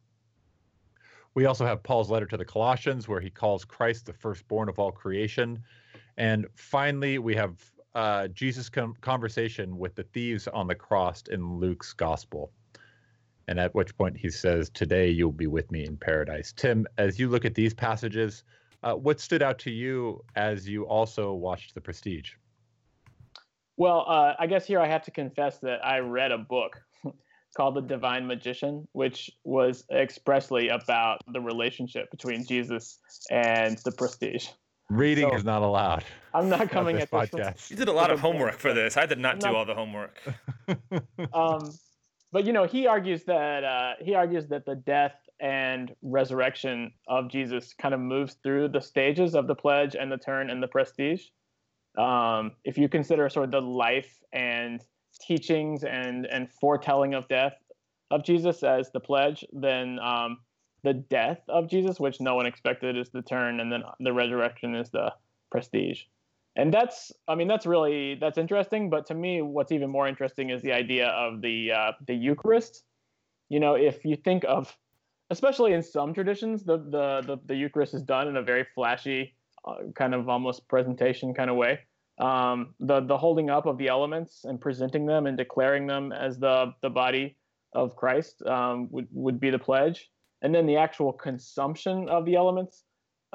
[1.35, 4.79] We also have Paul's letter to the Colossians, where he calls Christ the firstborn of
[4.79, 5.63] all creation.
[6.17, 7.63] And finally, we have
[7.95, 12.51] uh, Jesus' com- conversation with the thieves on the cross in Luke's gospel
[13.49, 16.53] and at which point he says, Today you'll be with me in paradise.
[16.53, 18.45] Tim, as you look at these passages,
[18.83, 22.33] uh, what stood out to you as you also watched The Prestige?
[23.77, 26.81] Well, uh, I guess here I have to confess that I read a book
[27.57, 32.99] called The Divine Magician, which was expressly about the relationship between Jesus
[33.31, 34.49] and The Prestige.
[34.89, 36.05] Reading so, is not allowed.
[36.33, 37.71] I'm not coming at this podcast.
[37.71, 38.97] You did a lot of homework for this.
[38.97, 40.17] I did not do all the homework.
[41.33, 41.73] um,
[42.33, 47.29] but you know, he argues that uh, he argues that the death and resurrection of
[47.31, 50.69] Jesus kind of moves through the stages of the pledge and the turn and the
[50.69, 51.25] prestige.
[51.99, 54.83] Um, if you consider sort of the life and
[55.21, 57.55] teachings and and foretelling of death
[58.11, 60.39] of Jesus as the pledge then um,
[60.87, 64.77] the death of Jesus, which no one expected is the turn, and then the resurrection
[64.77, 65.13] is the
[65.51, 66.03] prestige.
[66.57, 68.89] And that's, I mean, that's really that's interesting.
[68.89, 72.85] But to me, what's even more interesting is the idea of the uh, the Eucharist.
[73.49, 74.75] You know, if you think of,
[75.31, 79.35] especially in some traditions, the the the, the Eucharist is done in a very flashy,
[79.67, 81.81] uh, kind of almost presentation kind of way.
[82.19, 86.39] Um, the the holding up of the elements and presenting them and declaring them as
[86.39, 87.37] the the body
[87.75, 90.11] of Christ um, would would be the pledge
[90.43, 92.85] and then the actual consumption of the elements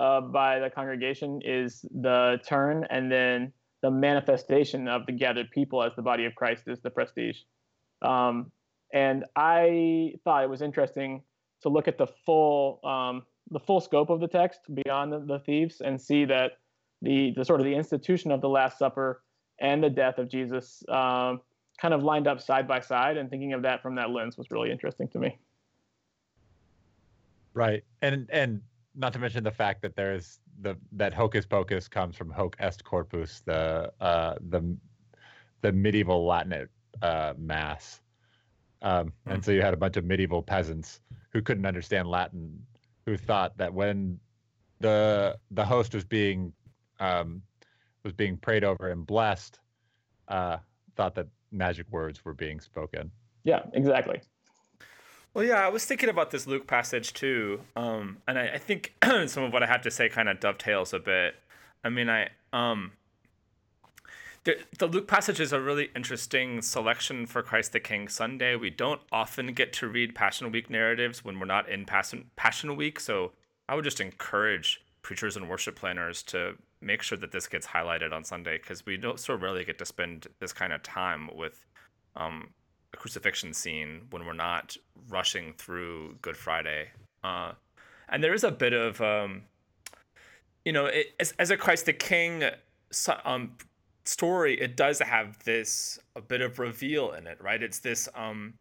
[0.01, 5.83] uh, by the congregation is the turn, and then the manifestation of the gathered people
[5.83, 7.37] as the body of Christ is the prestige.
[8.01, 8.51] Um,
[8.91, 11.21] and I thought it was interesting
[11.61, 15.39] to look at the full um, the full scope of the text beyond the, the
[15.39, 16.53] thieves and see that
[17.03, 19.21] the the sort of the institution of the Last Supper
[19.59, 21.41] and the death of Jesus um,
[21.79, 24.49] kind of lined up side by side, and thinking of that from that lens was
[24.49, 25.37] really interesting to me.
[27.53, 27.83] Right.
[28.01, 28.61] And and
[28.95, 32.83] not to mention the fact that there's the that hocus pocus comes from hoc est
[32.83, 34.77] corpus, the uh the
[35.61, 36.67] the medieval Latin
[37.01, 38.01] uh, mass.
[38.81, 39.41] Um, and hmm.
[39.41, 41.01] so you had a bunch of medieval peasants
[41.31, 42.59] who couldn't understand Latin,
[43.05, 44.19] who thought that when
[44.79, 46.51] the the host was being
[46.99, 47.41] um,
[48.03, 49.59] was being prayed over and blessed,
[50.27, 50.57] uh,
[50.95, 53.11] thought that magic words were being spoken.
[53.43, 54.21] Yeah, exactly.
[55.33, 58.93] Well, yeah, I was thinking about this Luke passage too, um, and I, I think
[59.27, 61.35] some of what I have to say kind of dovetails a bit.
[61.85, 62.91] I mean, I um,
[64.43, 68.57] the, the Luke passage is a really interesting selection for Christ the King Sunday.
[68.57, 72.75] We don't often get to read Passion Week narratives when we're not in Passion Passion
[72.75, 73.31] Week, so
[73.69, 78.11] I would just encourage preachers and worship planners to make sure that this gets highlighted
[78.11, 81.65] on Sunday because we don't so rarely get to spend this kind of time with
[82.17, 82.49] um,
[82.93, 84.77] a crucifixion scene when we're not
[85.09, 86.89] rushing through Good Friday.
[87.23, 87.53] Uh,
[88.09, 89.43] and there is a bit of, um,
[90.65, 92.43] you know, it, as, as a Christ the King
[93.25, 93.55] um,
[94.03, 97.61] story, it does have this a bit of reveal in it, right?
[97.61, 98.09] It's this.
[98.15, 98.55] Um,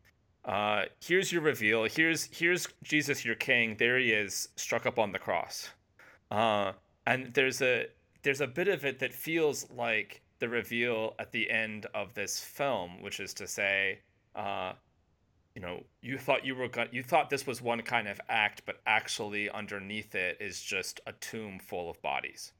[0.45, 1.85] uh, here's your reveal.
[1.85, 3.77] Here's here's Jesus, your King.
[3.79, 5.71] There he is, struck up on the cross.
[6.31, 6.73] Uh,
[7.07, 7.87] and there's a
[8.23, 12.41] there's a bit of it that feels like the reveal at the end of this
[12.41, 13.99] film, which is to say,
[14.35, 14.73] uh,
[15.55, 18.63] you know, you thought you were going you thought this was one kind of act,
[18.67, 22.53] but actually underneath it is just a tomb full of bodies.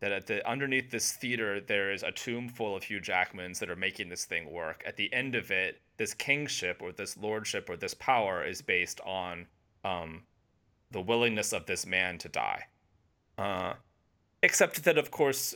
[0.00, 3.70] That at the underneath this theater there is a tomb full of Hugh Jackmans that
[3.70, 4.82] are making this thing work.
[4.86, 9.00] At the end of it, this kingship or this lordship or this power is based
[9.02, 9.46] on
[9.84, 10.22] um,
[10.90, 12.64] the willingness of this man to die.
[13.38, 13.74] Uh,
[14.42, 15.54] except that, of course,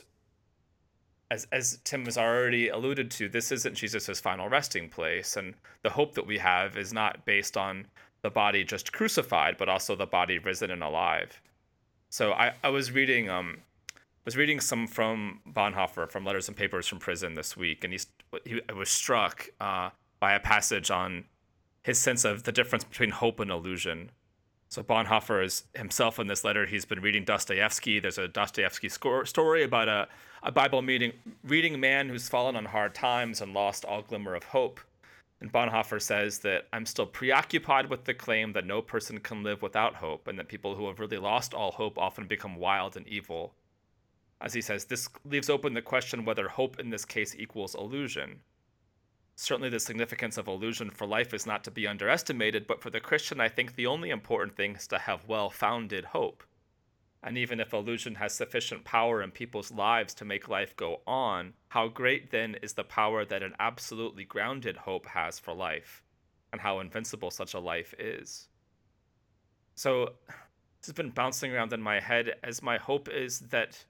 [1.31, 5.89] as as Tim has already alluded to, this isn't Jesus' final resting place, and the
[5.91, 7.87] hope that we have is not based on
[8.21, 11.41] the body just crucified, but also the body risen and alive.
[12.09, 13.57] So I, I was reading um
[14.23, 18.61] was reading some from Bonhoeffer from Letters and Papers from Prison this week, and he
[18.69, 21.25] I was struck uh, by a passage on
[21.83, 24.11] his sense of the difference between hope and illusion.
[24.75, 26.65] So Bonhoeffer is himself in this letter.
[26.65, 28.01] He's been reading Dostoevsky.
[28.01, 30.09] There's a Dostoevsky story about a,
[30.43, 31.13] a Bible meeting,
[31.45, 34.81] reading man who's fallen on hard times and lost all glimmer of hope.
[35.39, 39.61] And Bonhoeffer says that I'm still preoccupied with the claim that no person can live
[39.61, 43.07] without hope, and that people who have really lost all hope often become wild and
[43.07, 43.53] evil.
[44.41, 48.41] As he says, this leaves open the question whether hope in this case equals illusion.
[49.35, 53.01] Certainly, the significance of illusion for life is not to be underestimated, but for the
[53.01, 56.43] Christian, I think the only important thing is to have well founded hope.
[57.21, 61.53] And even if illusion has sufficient power in people's lives to make life go on,
[61.69, 66.01] how great then is the power that an absolutely grounded hope has for life,
[66.53, 68.47] and how invincible such a life is.
[69.73, 73.83] So, this has been bouncing around in my head as my hope is that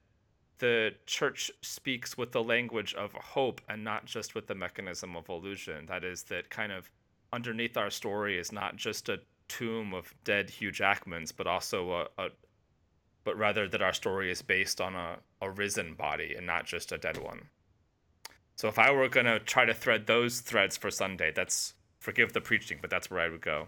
[0.59, 5.29] the church speaks with the language of hope and not just with the mechanism of
[5.29, 5.85] illusion.
[5.87, 6.89] That is, that kind of
[7.33, 12.07] underneath our story is not just a tomb of dead Hugh Jackmans, but also a,
[12.17, 12.29] a
[13.23, 16.91] but rather that our story is based on a, a risen body and not just
[16.91, 17.41] a dead one.
[18.55, 22.41] So if I were gonna try to thread those threads for Sunday, that's forgive the
[22.41, 23.67] preaching, but that's where I would go.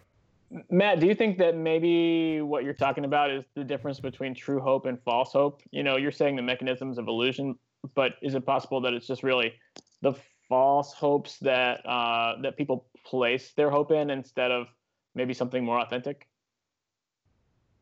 [0.70, 4.60] Matt, do you think that maybe what you're talking about is the difference between true
[4.60, 5.62] hope and false hope?
[5.72, 7.56] You know, you're saying the mechanisms of illusion,
[7.96, 9.54] but is it possible that it's just really
[10.02, 10.14] the
[10.48, 14.68] false hopes that uh, that people place their hope in instead of
[15.16, 16.28] maybe something more authentic?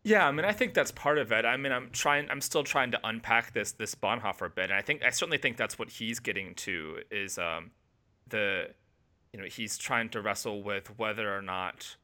[0.04, 1.46] Yeah, I mean, I think that's part of it.
[1.46, 4.82] I mean, I'm trying, I'm still trying to unpack this this Bonhoeffer bit, and I
[4.82, 7.72] think I certainly think that's what he's getting to is um,
[8.28, 8.70] the
[9.34, 11.96] you know he's trying to wrestle with whether or not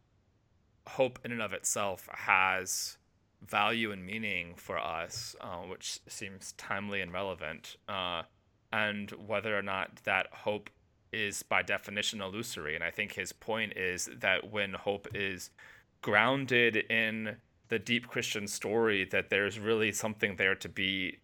[0.88, 2.98] hope in and of itself has
[3.46, 8.24] value and meaning for us, uh, which seems timely and relevant, uh,
[8.72, 10.70] and whether or not that hope
[11.12, 12.76] is by definition illusory.
[12.76, 15.50] And I think his point is that when hope is
[16.02, 21.20] grounded in the deep Christian story, that there's really something there to be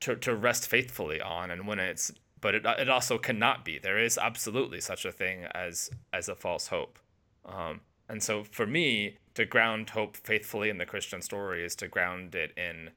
[0.00, 2.10] to, to rest faithfully on, and when it's
[2.40, 3.78] but it, it also cannot be.
[3.78, 6.98] There is absolutely such a thing as as a false hope.
[7.44, 11.88] Um, and so for me, to ground hope faithfully in the Christian story is to
[11.88, 12.90] ground it in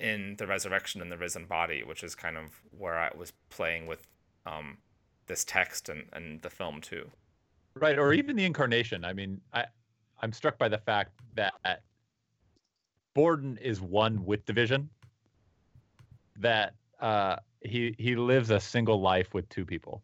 [0.00, 3.86] in the resurrection and the risen body, which is kind of where I was playing
[3.86, 4.06] with
[4.46, 4.78] um,
[5.26, 7.10] this text and, and the film too.
[7.74, 9.04] Right, or even the incarnation.
[9.04, 9.66] I mean, I
[10.22, 11.82] I'm struck by the fact that
[13.14, 14.88] Borden is one with the vision.
[16.38, 20.02] That uh, he he lives a single life with two people.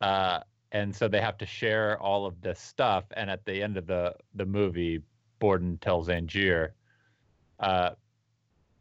[0.00, 0.40] Uh,
[0.72, 3.04] and so they have to share all of this stuff.
[3.16, 5.02] And at the end of the the movie,
[5.38, 6.74] Borden tells Angier,
[7.60, 7.90] uh,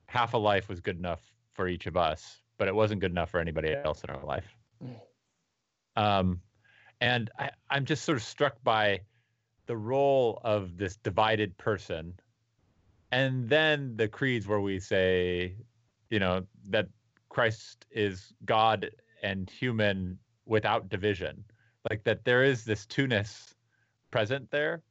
[0.07, 1.21] half a life was good enough
[1.53, 4.55] for each of us, but it wasn't good enough for anybody else in our life.
[4.83, 4.95] Mm.
[5.95, 6.41] Um,
[7.01, 9.01] and I, I'm just sort of struck by
[9.67, 12.13] the role of this divided person,
[13.11, 15.55] and then the creeds where we say,
[16.09, 16.87] you know, that
[17.29, 18.89] Christ is God
[19.23, 21.43] and human without division
[21.89, 23.53] like that there is this two-ness
[24.11, 24.81] present there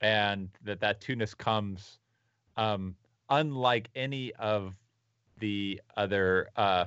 [0.00, 1.98] and that that two-ness comes
[2.56, 2.94] um,
[3.30, 4.74] unlike any of
[5.38, 6.86] the other uh,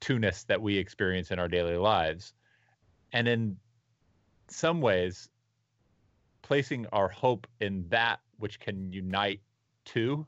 [0.00, 2.34] two-ness that we experience in our daily lives.
[3.12, 3.56] And in
[4.48, 5.28] some ways
[6.42, 9.40] placing our hope in that which can unite
[9.84, 10.26] two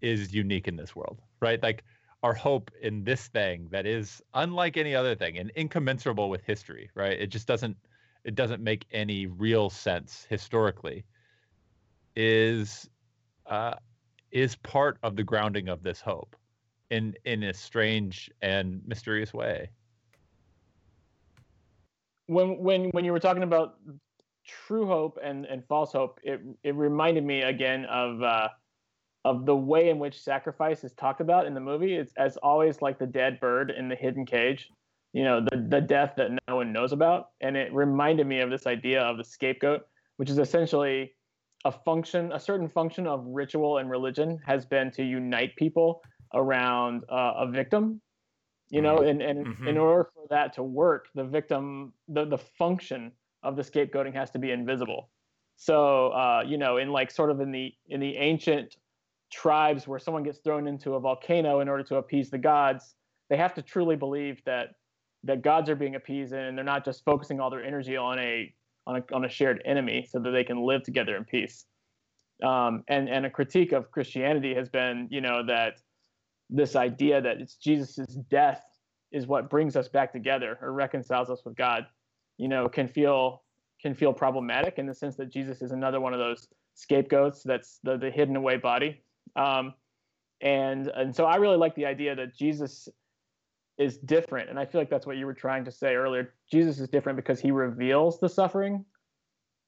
[0.00, 1.62] is unique in this world right?
[1.62, 1.84] Like
[2.22, 6.90] our hope in this thing that is unlike any other thing and incommensurable with history,
[6.94, 7.18] right?
[7.18, 7.76] It just doesn't
[8.24, 11.04] it doesn't make any real sense historically.
[12.16, 12.88] Is
[13.46, 13.74] uh,
[14.30, 16.36] is part of the grounding of this hope
[16.90, 19.70] in in a strange and mysterious way.
[22.26, 23.76] When when when you were talking about
[24.46, 28.48] true hope and and false hope, it it reminded me again of uh,
[29.24, 31.94] of the way in which sacrifice is talked about in the movie.
[31.94, 34.70] It's as always like the dead bird in the hidden cage,
[35.12, 37.28] you know, the the death that no one knows about.
[37.40, 39.82] And it reminded me of this idea of the scapegoat,
[40.16, 41.14] which is essentially
[41.64, 46.02] a function, a certain function of ritual and religion has been to unite people
[46.34, 48.00] around uh, a victim.
[48.72, 49.66] You know, and, and mm-hmm.
[49.66, 53.10] in order for that to work, the victim, the, the function
[53.42, 55.10] of the scapegoating has to be invisible.
[55.56, 58.76] So, uh, you know, in like sort of in the in the ancient
[59.30, 62.94] tribes where someone gets thrown into a volcano in order to appease the gods,
[63.28, 64.70] they have to truly believe that
[65.24, 68.52] that gods are being appeased and they're not just focusing all their energy on a
[68.86, 71.66] on a, on a shared enemy so that they can live together in peace.
[72.42, 75.74] Um, and and a critique of Christianity has been, you know, that
[76.48, 78.62] this idea that it's Jesus's death
[79.12, 81.86] is what brings us back together or reconciles us with God,
[82.38, 83.42] you know, can feel
[83.82, 87.78] can feel problematic in the sense that Jesus is another one of those scapegoats that's
[87.82, 89.02] the, the hidden away body
[89.36, 89.74] um,
[90.40, 92.88] and and so I really like the idea that Jesus
[93.78, 96.34] is different, and I feel like that's what you were trying to say earlier.
[96.50, 98.84] Jesus is different because he reveals the suffering.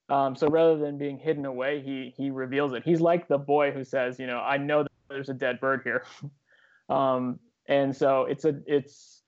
[0.09, 2.83] Um, so rather than being hidden away, he he reveals it.
[2.85, 6.05] He's like the boy who says, you know, I know there's a dead bird here,
[6.89, 9.23] um, and so it's a it's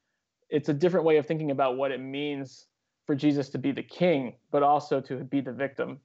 [0.51, 2.67] it's a different way of thinking about what it means
[3.07, 6.01] for Jesus to be the king, but also to be the victim.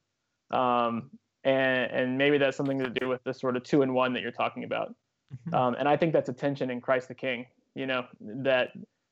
[0.51, 1.11] Um,
[1.43, 4.21] and and maybe that's something to do with the sort of two and one that
[4.21, 4.93] you're talking about.
[5.33, 5.55] Mm-hmm.
[5.55, 7.45] Um, and I think that's a tension in Christ the King.
[7.75, 8.69] You know that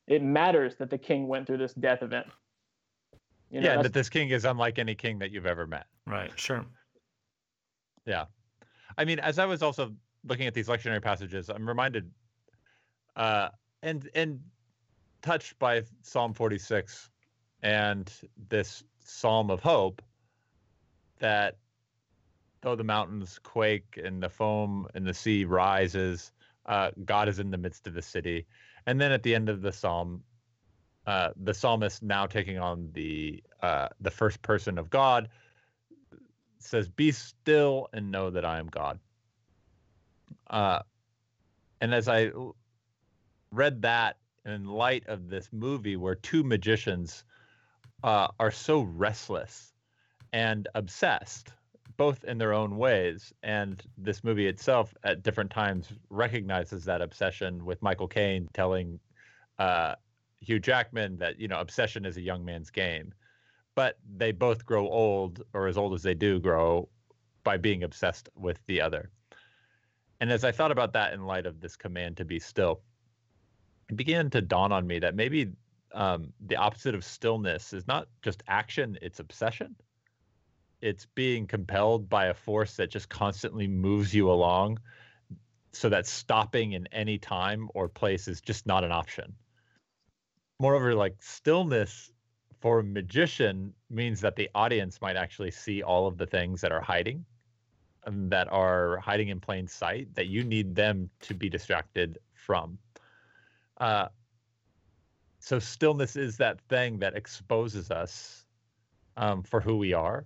[0.08, 2.28] it matters that the King went through this death event.
[3.50, 5.86] You know, yeah, that this king is unlike any king that you've ever met.
[6.06, 6.38] Right.
[6.38, 6.66] Sure.
[8.06, 8.26] Yeah,
[8.98, 12.10] I mean, as I was also looking at these lectionary passages, I'm reminded,
[13.16, 13.50] uh,
[13.84, 14.40] and and
[15.22, 17.10] touched by Psalm 46
[17.64, 18.12] and
[18.50, 20.02] this Psalm of hope
[21.20, 21.58] that
[22.68, 26.34] though the mountains quake and the foam and the sea rises,
[26.66, 28.46] uh, God is in the midst of the city.
[28.86, 30.22] And then at the end of the psalm,
[31.06, 35.30] uh, the psalmist, now taking on the uh, the first person of God,
[36.60, 39.00] says, "Be still and know that I am God."
[40.48, 40.82] Uh,
[41.80, 42.32] and as I
[43.50, 47.24] read that in light of this movie, where two magicians
[48.04, 49.72] uh, are so restless
[50.34, 51.54] and obsessed
[51.98, 53.34] both in their own ways.
[53.44, 59.00] And this movie itself, at different times, recognizes that obsession with Michael Caine telling
[59.60, 59.96] uh,
[60.40, 63.14] Hugh Jackman that you know obsession is a young man's game,
[63.76, 66.88] but they both grow old or as old as they do grow
[67.44, 69.10] by being obsessed with the other.
[70.20, 72.82] And as I thought about that in light of this command to be still,
[73.90, 75.52] it began to dawn on me that maybe
[75.94, 79.76] um, the opposite of stillness is not just action, it's obsession.
[80.82, 84.80] It's being compelled by a force that just constantly moves you along
[85.72, 89.34] so that stopping in any time or place is just not an option.
[90.60, 92.12] Moreover, like stillness
[92.60, 96.72] for a magician means that the audience might actually see all of the things that
[96.72, 97.26] are hiding
[98.06, 102.78] and that are hiding in plain sight that you need them to be distracted from.
[103.78, 104.08] Uh,
[105.40, 108.46] so stillness is that thing that exposes us
[109.16, 110.26] um, for who we are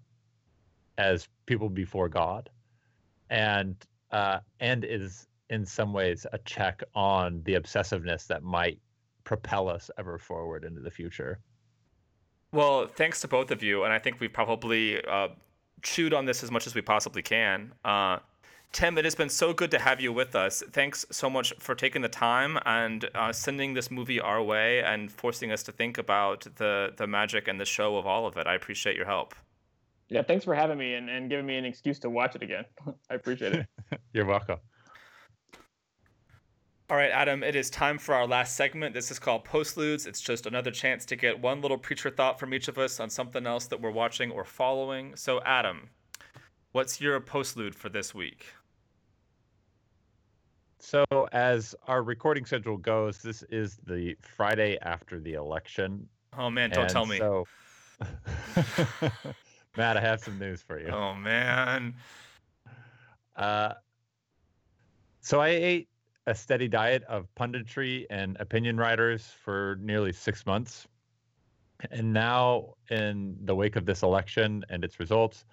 [0.97, 2.49] as people before God,
[3.29, 3.75] and
[4.11, 8.79] uh, and is in some ways a check on the obsessiveness that might
[9.23, 11.39] propel us ever forward into the future.
[12.53, 15.29] Well, thanks to both of you, and I think we've probably uh,
[15.81, 17.73] chewed on this as much as we possibly can.
[17.85, 18.19] Uh,
[18.71, 20.63] Tim, it has been so good to have you with us.
[20.71, 25.11] Thanks so much for taking the time and uh, sending this movie our way and
[25.11, 28.47] forcing us to think about the the magic and the show of all of it.
[28.47, 29.35] I appreciate your help.
[30.11, 32.65] Yeah, thanks for having me and, and giving me an excuse to watch it again.
[33.09, 33.65] I appreciate it.
[34.13, 34.57] You're welcome.
[36.89, 38.93] All right, Adam, it is time for our last segment.
[38.93, 40.05] This is called Postludes.
[40.05, 43.09] It's just another chance to get one little preacher thought from each of us on
[43.09, 45.15] something else that we're watching or following.
[45.15, 45.89] So, Adam,
[46.73, 48.47] what's your postlude for this week?
[50.79, 56.05] So, as our recording schedule goes, this is the Friday after the election.
[56.37, 57.17] Oh, man, don't and tell me.
[57.17, 57.45] So,
[59.77, 60.89] Matt, I have some news for you.
[60.89, 61.95] Oh, man.
[63.35, 63.73] Uh,
[65.21, 65.89] so, I ate
[66.27, 70.87] a steady diet of punditry and opinion writers for nearly six months.
[71.89, 75.45] And now, in the wake of this election and its results,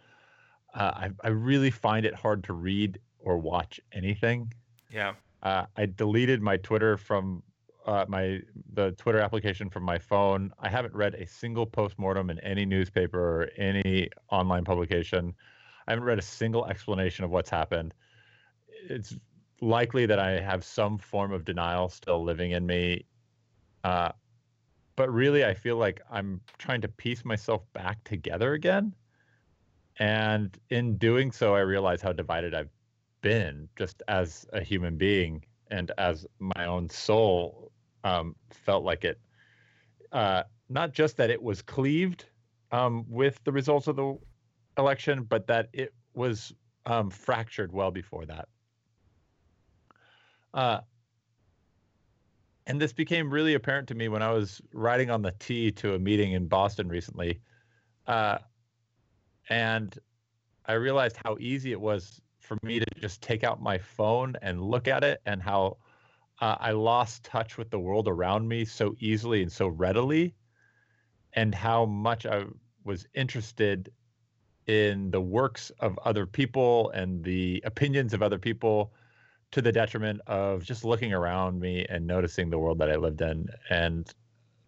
[0.75, 4.53] uh, I, I really find it hard to read or watch anything.
[4.91, 5.15] Yeah.
[5.43, 7.43] Uh, I deleted my Twitter from
[7.89, 8.41] uh, my
[8.75, 10.53] the Twitter application from my phone.
[10.61, 15.35] I haven't read a single postmortem in any newspaper or any online publication.
[15.87, 17.95] I haven't read a single explanation of what's happened.
[18.91, 19.17] It's
[19.63, 23.07] likely that I have some form of denial still living in me.
[23.83, 24.13] Uh,
[24.95, 28.95] but really, I feel like I'm trying to piece myself back together again.
[29.99, 32.71] And in doing so, I realize how divided I've
[33.23, 37.73] been just as a human being and as my own soul
[38.05, 39.21] um, felt like it.
[40.13, 42.27] Uh, not just that it was cleaved
[42.73, 44.19] um, with the results of the
[44.77, 46.53] election, but that it was
[46.87, 48.49] um, fractured well before that.
[50.55, 50.81] Uh,
[52.67, 55.95] and this became really apparent to me when I was riding on the T to
[55.95, 57.41] a meeting in Boston recently.
[58.07, 58.39] Uh,
[59.49, 59.99] and
[60.67, 64.63] I realized how easy it was for me to just take out my phone and
[64.63, 65.79] look at it, and how
[66.41, 70.35] uh, I lost touch with the world around me so easily and so readily,
[71.33, 72.45] and how much I
[72.85, 73.91] was interested
[74.67, 78.93] in the works of other people and the opinions of other people
[79.51, 83.23] to the detriment of just looking around me and noticing the world that I lived
[83.23, 83.49] in.
[83.71, 84.13] And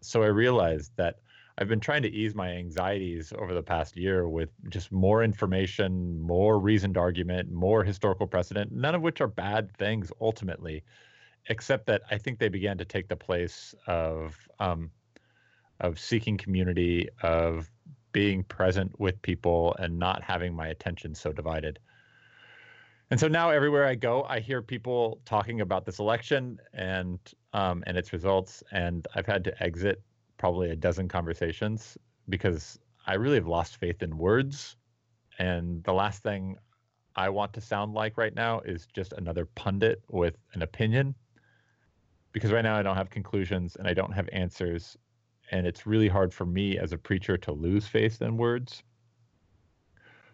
[0.01, 1.17] so I realized that
[1.57, 6.19] I've been trying to ease my anxieties over the past year with just more information,
[6.19, 10.83] more reasoned argument, more historical precedent, none of which are bad things ultimately,
[11.47, 14.91] except that I think they began to take the place of um,
[15.79, 17.69] of seeking community, of
[18.11, 21.79] being present with people, and not having my attention so divided.
[23.09, 27.19] And so now everywhere I go, I hear people talking about this election and
[27.53, 30.01] um, and its results, and I've had to exit
[30.37, 31.97] probably a dozen conversations
[32.29, 34.77] because I really have lost faith in words.
[35.39, 36.57] And the last thing
[37.15, 41.15] I want to sound like right now is just another pundit with an opinion.
[42.31, 44.97] Because right now I don't have conclusions and I don't have answers.
[45.51, 48.83] And it's really hard for me as a preacher to lose faith in words.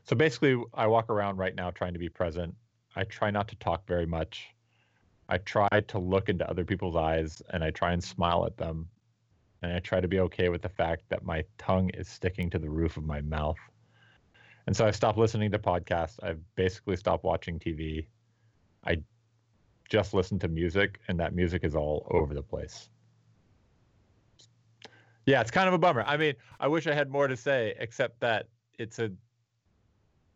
[0.04, 2.56] So basically, I walk around right now trying to be present
[2.98, 4.48] I try not to talk very much.
[5.30, 8.90] I try to look into other people's eyes and I try and smile at them.
[9.62, 12.60] And I try to be okay with the fact that my tongue is sticking to
[12.60, 13.60] the roof of my mouth.
[14.66, 16.18] And so I stopped listening to podcasts.
[16.24, 18.08] I've basically stopped watching TV.
[18.84, 18.98] I
[19.90, 22.90] just listen to music, and that music is all over the place.
[25.26, 26.04] Yeah, it's kind of a bummer.
[26.08, 29.12] I mean, I wish I had more to say, except that it's a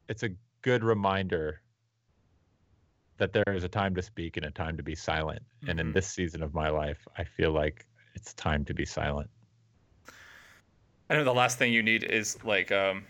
[0.10, 0.30] it's a
[0.62, 1.62] good reminder
[3.18, 5.42] that there is a time to speak and a time to be silent.
[5.42, 5.70] Mm-hmm.
[5.70, 5.94] And in mm-hmm.
[5.94, 7.86] this season of my life, I feel like
[8.16, 9.30] it's time to be silent.
[11.10, 13.04] I know the last thing you need is like um,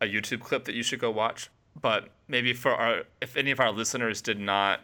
[0.00, 1.50] a YouTube clip that you should go watch.
[1.80, 4.80] But maybe for our, if any of our listeners did not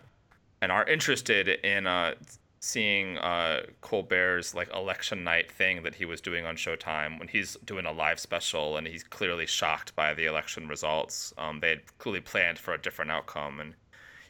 [0.61, 2.15] and are interested in uh,
[2.61, 7.57] seeing uh, Colbert's like election night thing that he was doing on Showtime when he's
[7.65, 11.33] doing a live special and he's clearly shocked by the election results.
[11.39, 13.75] Um, they had clearly planned for a different outcome, and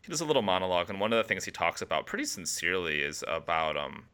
[0.03, 0.91] he does a little monologue.
[0.91, 4.05] And one of the things he talks about pretty sincerely is about um,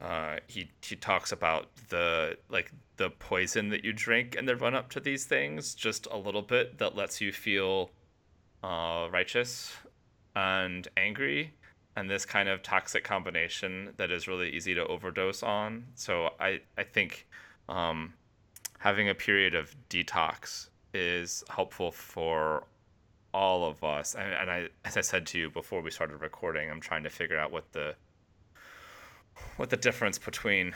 [0.00, 4.74] uh, he he talks about the like the poison that you drink in the run
[4.74, 7.90] up to these things, just a little bit that lets you feel
[8.62, 9.72] uh, righteous
[10.34, 11.52] and angry,
[11.96, 15.84] and this kind of toxic combination that is really easy to overdose on.
[15.94, 17.26] So I I think
[17.68, 18.14] um,
[18.78, 22.64] having a period of detox is helpful for
[23.34, 24.14] all of us.
[24.14, 27.10] And, and I, as I said to you before we started recording, I'm trying to
[27.10, 27.94] figure out what the
[29.56, 30.74] what the difference between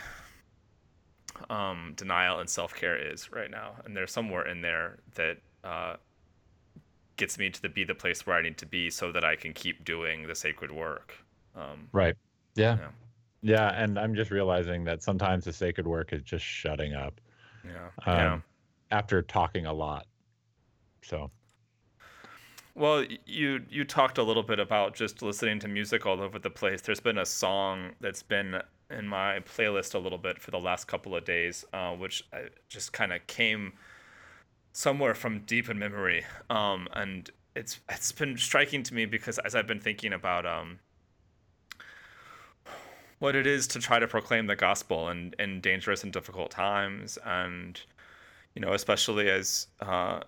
[1.50, 5.96] um, denial and self care is right now, and there's somewhere in there that uh,
[7.16, 9.36] gets me to the, be the place where I need to be, so that I
[9.36, 11.14] can keep doing the sacred work.
[11.54, 12.16] Um, right.
[12.54, 12.78] Yeah.
[12.78, 12.88] yeah.
[13.44, 17.20] Yeah, and I'm just realizing that sometimes the sacred work is just shutting up.
[17.64, 17.88] Yeah.
[18.06, 18.38] Um, yeah.
[18.92, 20.06] After talking a lot.
[21.02, 21.30] So.
[22.74, 26.50] Well, you you talked a little bit about just listening to music all over the
[26.50, 26.80] place.
[26.82, 30.86] There's been a song that's been in my playlist a little bit for the last
[30.86, 33.72] couple of days, uh, which I just kind of came
[34.72, 39.54] somewhere from deep in memory, um, and it's it's been striking to me because as
[39.54, 40.78] I've been thinking about um,
[43.18, 47.18] what it is to try to proclaim the gospel in, in dangerous and difficult times,
[47.24, 47.80] and
[48.54, 50.20] you know, especially as uh,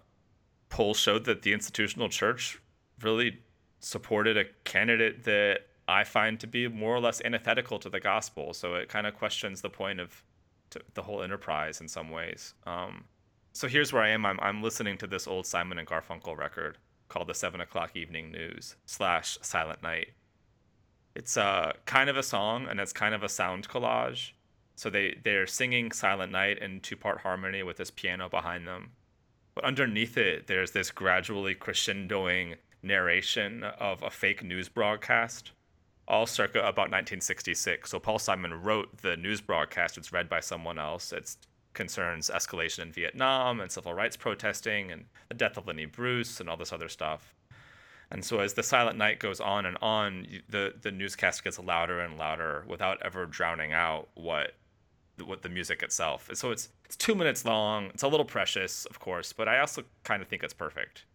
[0.68, 2.60] polls showed that the institutional church
[3.02, 3.38] really
[3.80, 8.54] supported a candidate that I find to be more or less antithetical to the gospel.
[8.54, 10.22] So it kind of questions the point of
[10.94, 12.54] the whole enterprise in some ways.
[12.66, 13.04] Um,
[13.54, 14.26] so here's where I am.
[14.26, 16.76] I'm, I'm listening to this old Simon and Garfunkel record
[17.08, 20.08] called the Seven O'clock Evening News slash Silent Night.
[21.14, 24.32] It's uh, kind of a song and it's kind of a sound collage.
[24.74, 28.90] So they, they're singing Silent Night in two part harmony with this piano behind them.
[29.54, 35.52] But underneath it, there's this gradually crescendoing narration of a fake news broadcast,
[36.08, 37.88] all circa about 1966.
[37.88, 39.96] So Paul Simon wrote the news broadcast.
[39.96, 41.12] It's read by someone else.
[41.12, 41.36] It
[41.74, 46.48] concerns escalation in Vietnam and civil rights protesting and the death of Lenny Bruce and
[46.48, 47.34] all this other stuff.
[48.10, 52.00] And so as the silent night goes on and on, the the newscast gets louder
[52.00, 54.54] and louder without ever drowning out what
[55.22, 56.28] what the music itself.
[56.34, 57.86] So it's it's two minutes long.
[57.86, 61.06] It's a little precious, of course, but I also kind of think it's perfect,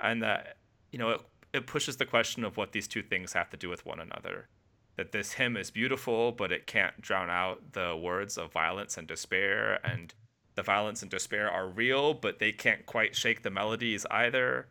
[0.00, 0.56] and that
[0.90, 1.20] you know it,
[1.52, 4.48] it pushes the question of what these two things have to do with one another.
[4.96, 9.06] That this hymn is beautiful, but it can't drown out the words of violence and
[9.06, 10.14] despair, and
[10.54, 14.66] the violence and despair are real, but they can't quite shake the melodies either.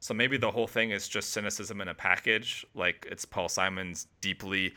[0.00, 2.66] So maybe the whole thing is just cynicism in a package.
[2.74, 4.74] Like it's Paul Simon's deeply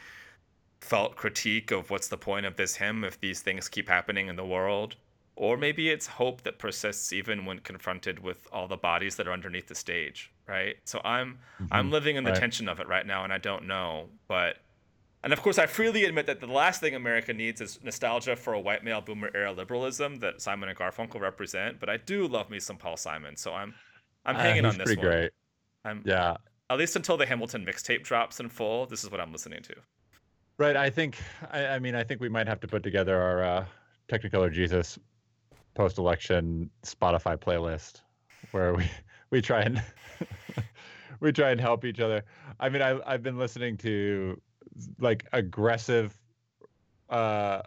[0.80, 4.36] felt critique of what's the point of this hymn if these things keep happening in
[4.36, 4.96] the world.
[5.36, 9.34] Or maybe it's hope that persists even when confronted with all the bodies that are
[9.34, 10.78] underneath the stage, right?
[10.86, 11.74] So I'm mm-hmm.
[11.74, 12.40] I'm living in the right.
[12.40, 14.06] tension of it right now and I don't know.
[14.28, 14.58] But
[15.28, 18.54] and of course I freely admit that the last thing America needs is nostalgia for
[18.54, 22.50] a white male boomer era liberalism that Simon and Garfunkel represent, but I do love
[22.50, 23.36] me some Paul Simon.
[23.36, 23.74] So I'm
[24.26, 25.06] I'm uh, hanging uh, on this pretty one.
[25.06, 25.32] great.
[25.84, 26.38] I'm yeah.
[26.70, 29.76] At least until the Hamilton mixtape drops in full, this is what I'm listening to.
[30.58, 30.78] Right.
[30.78, 31.18] I think.
[31.52, 33.66] I, I, mean, I think we might have to put together our uh,
[34.08, 34.98] Technicolor Jesus
[35.76, 38.00] post-election Spotify playlist,
[38.52, 38.90] where we
[39.30, 39.84] we try and
[41.20, 42.24] we try and help each other.
[42.62, 44.40] I mean, I I've been listening to
[45.00, 46.18] like aggressive
[47.10, 47.62] uh,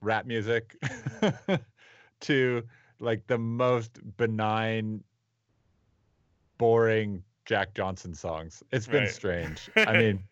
[0.00, 0.76] rap music
[2.20, 2.62] to
[2.98, 5.02] like the most benign,
[6.58, 8.62] boring Jack Johnson songs.
[8.72, 9.10] It's been right.
[9.10, 9.70] strange.
[9.76, 10.22] I mean.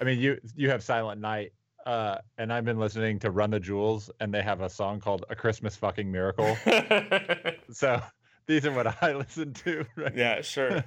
[0.00, 1.52] I mean, you you have Silent Night,
[1.86, 5.24] uh, and I've been listening to Run the Jewels, and they have a song called
[5.30, 6.56] "A Christmas Fucking Miracle."
[7.70, 8.02] so
[8.46, 9.86] these are what I listen to.
[9.96, 10.16] Right?
[10.16, 10.82] Yeah, sure.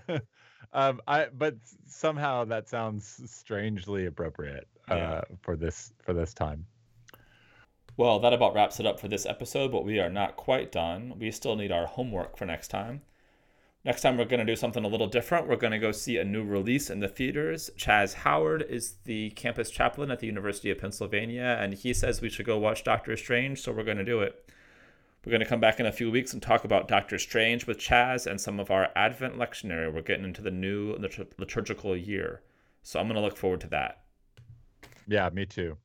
[0.74, 1.55] Um, I but
[1.88, 5.22] somehow that sounds strangely appropriate uh, yeah.
[5.41, 6.66] for this for this time.
[7.97, 11.13] Well, that about wraps it up for this episode, but we are not quite done.
[11.18, 13.01] We still need our homework for next time.
[13.86, 15.47] Next time, we're going to do something a little different.
[15.47, 17.70] We're going to go see a new release in the theaters.
[17.78, 22.30] Chaz Howard is the campus chaplain at the University of Pennsylvania, and he says we
[22.30, 24.49] should go watch Doctor Strange, so we're going to do it.
[25.26, 27.80] We're going to come back in a few weeks and talk about Doctor Strange with
[27.80, 29.91] Chaz and some of our Advent lectionary.
[29.91, 30.95] We're getting into the new
[31.39, 32.43] liturgical year,
[32.84, 34.03] so I'm going to look forward to that.
[35.07, 35.78] Yeah, me too.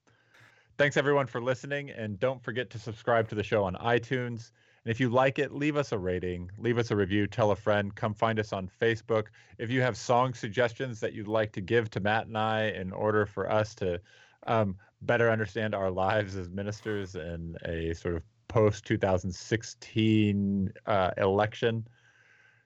[0.77, 4.51] thanks everyone for listening, and don't forget to subscribe to the show on iTunes.
[4.85, 7.57] And if you like it, leave us a rating, leave us a review, tell a
[7.57, 9.29] friend, come find us on Facebook.
[9.57, 12.93] If you have song suggestions that you'd like to give to Matt and I in
[12.93, 14.03] order for us to
[14.47, 21.87] um, better understand our lives as ministers in a sort of post 2016 uh, election,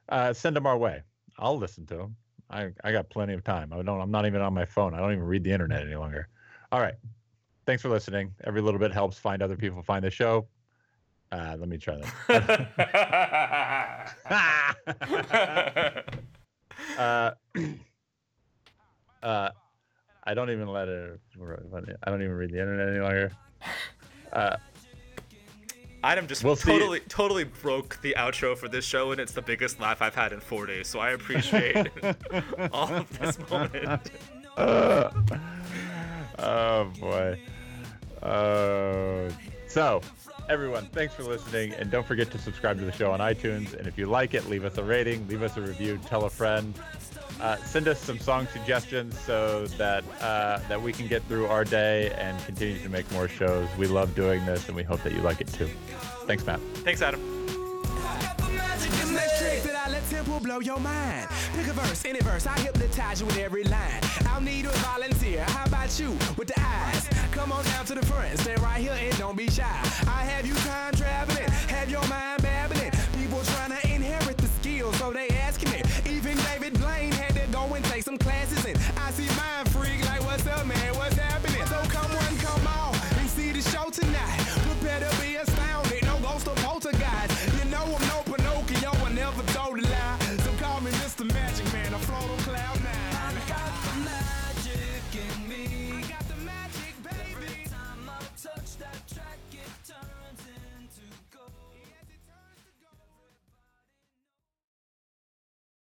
[0.08, 1.02] uh, send them our way.
[1.38, 2.16] I'll listen to them.
[2.50, 3.72] I, I got plenty of time.
[3.72, 4.00] I don't.
[4.00, 4.94] I'm not even on my phone.
[4.94, 6.28] I don't even read the internet any longer.
[6.72, 6.94] All right.
[7.66, 8.34] Thanks for listening.
[8.44, 10.46] Every little bit helps find other people find the show.
[11.32, 12.94] Uh, let me try that.
[16.98, 17.30] uh,
[19.22, 19.50] uh,
[20.24, 21.20] I don't even let it.
[22.02, 23.32] I don't even read the internet any longer.
[24.32, 24.56] Uh,
[26.04, 26.70] Adam just We'll see.
[26.70, 30.34] totally totally broke the outro for this show, and it's the biggest laugh I've had
[30.34, 30.86] in four days.
[30.86, 31.88] So I appreciate
[32.72, 34.10] all of this moment.
[36.38, 37.40] oh boy.
[38.22, 39.30] Uh,
[39.66, 40.00] so,
[40.48, 43.72] everyone, thanks for listening, and don't forget to subscribe to the show on iTunes.
[43.74, 46.30] And if you like it, leave us a rating, leave us a review, tell a
[46.30, 46.74] friend.
[47.40, 51.64] Uh, send us some song suggestions so that uh, that we can get through our
[51.64, 53.68] day and continue to make more shows.
[53.76, 55.68] We love doing this, and we hope that you like it too.
[56.26, 56.60] Thanks, Matt.
[56.84, 57.20] Thanks, Adam.
[58.78, 61.28] This next trick that I let temple blow your mind.
[61.54, 64.00] Pick a verse, any verse, I hypnotize you with every line.
[64.28, 65.42] I'll need a volunteer.
[65.42, 67.08] How about you with the eyes?
[67.32, 69.64] Come on down to the front, stay right here and don't be shy.
[70.06, 72.92] I have you time traveling, have your mind babbling.
[73.18, 75.28] People trying to inherit the skills, so they
[78.04, 80.03] some classes, and I see mind freak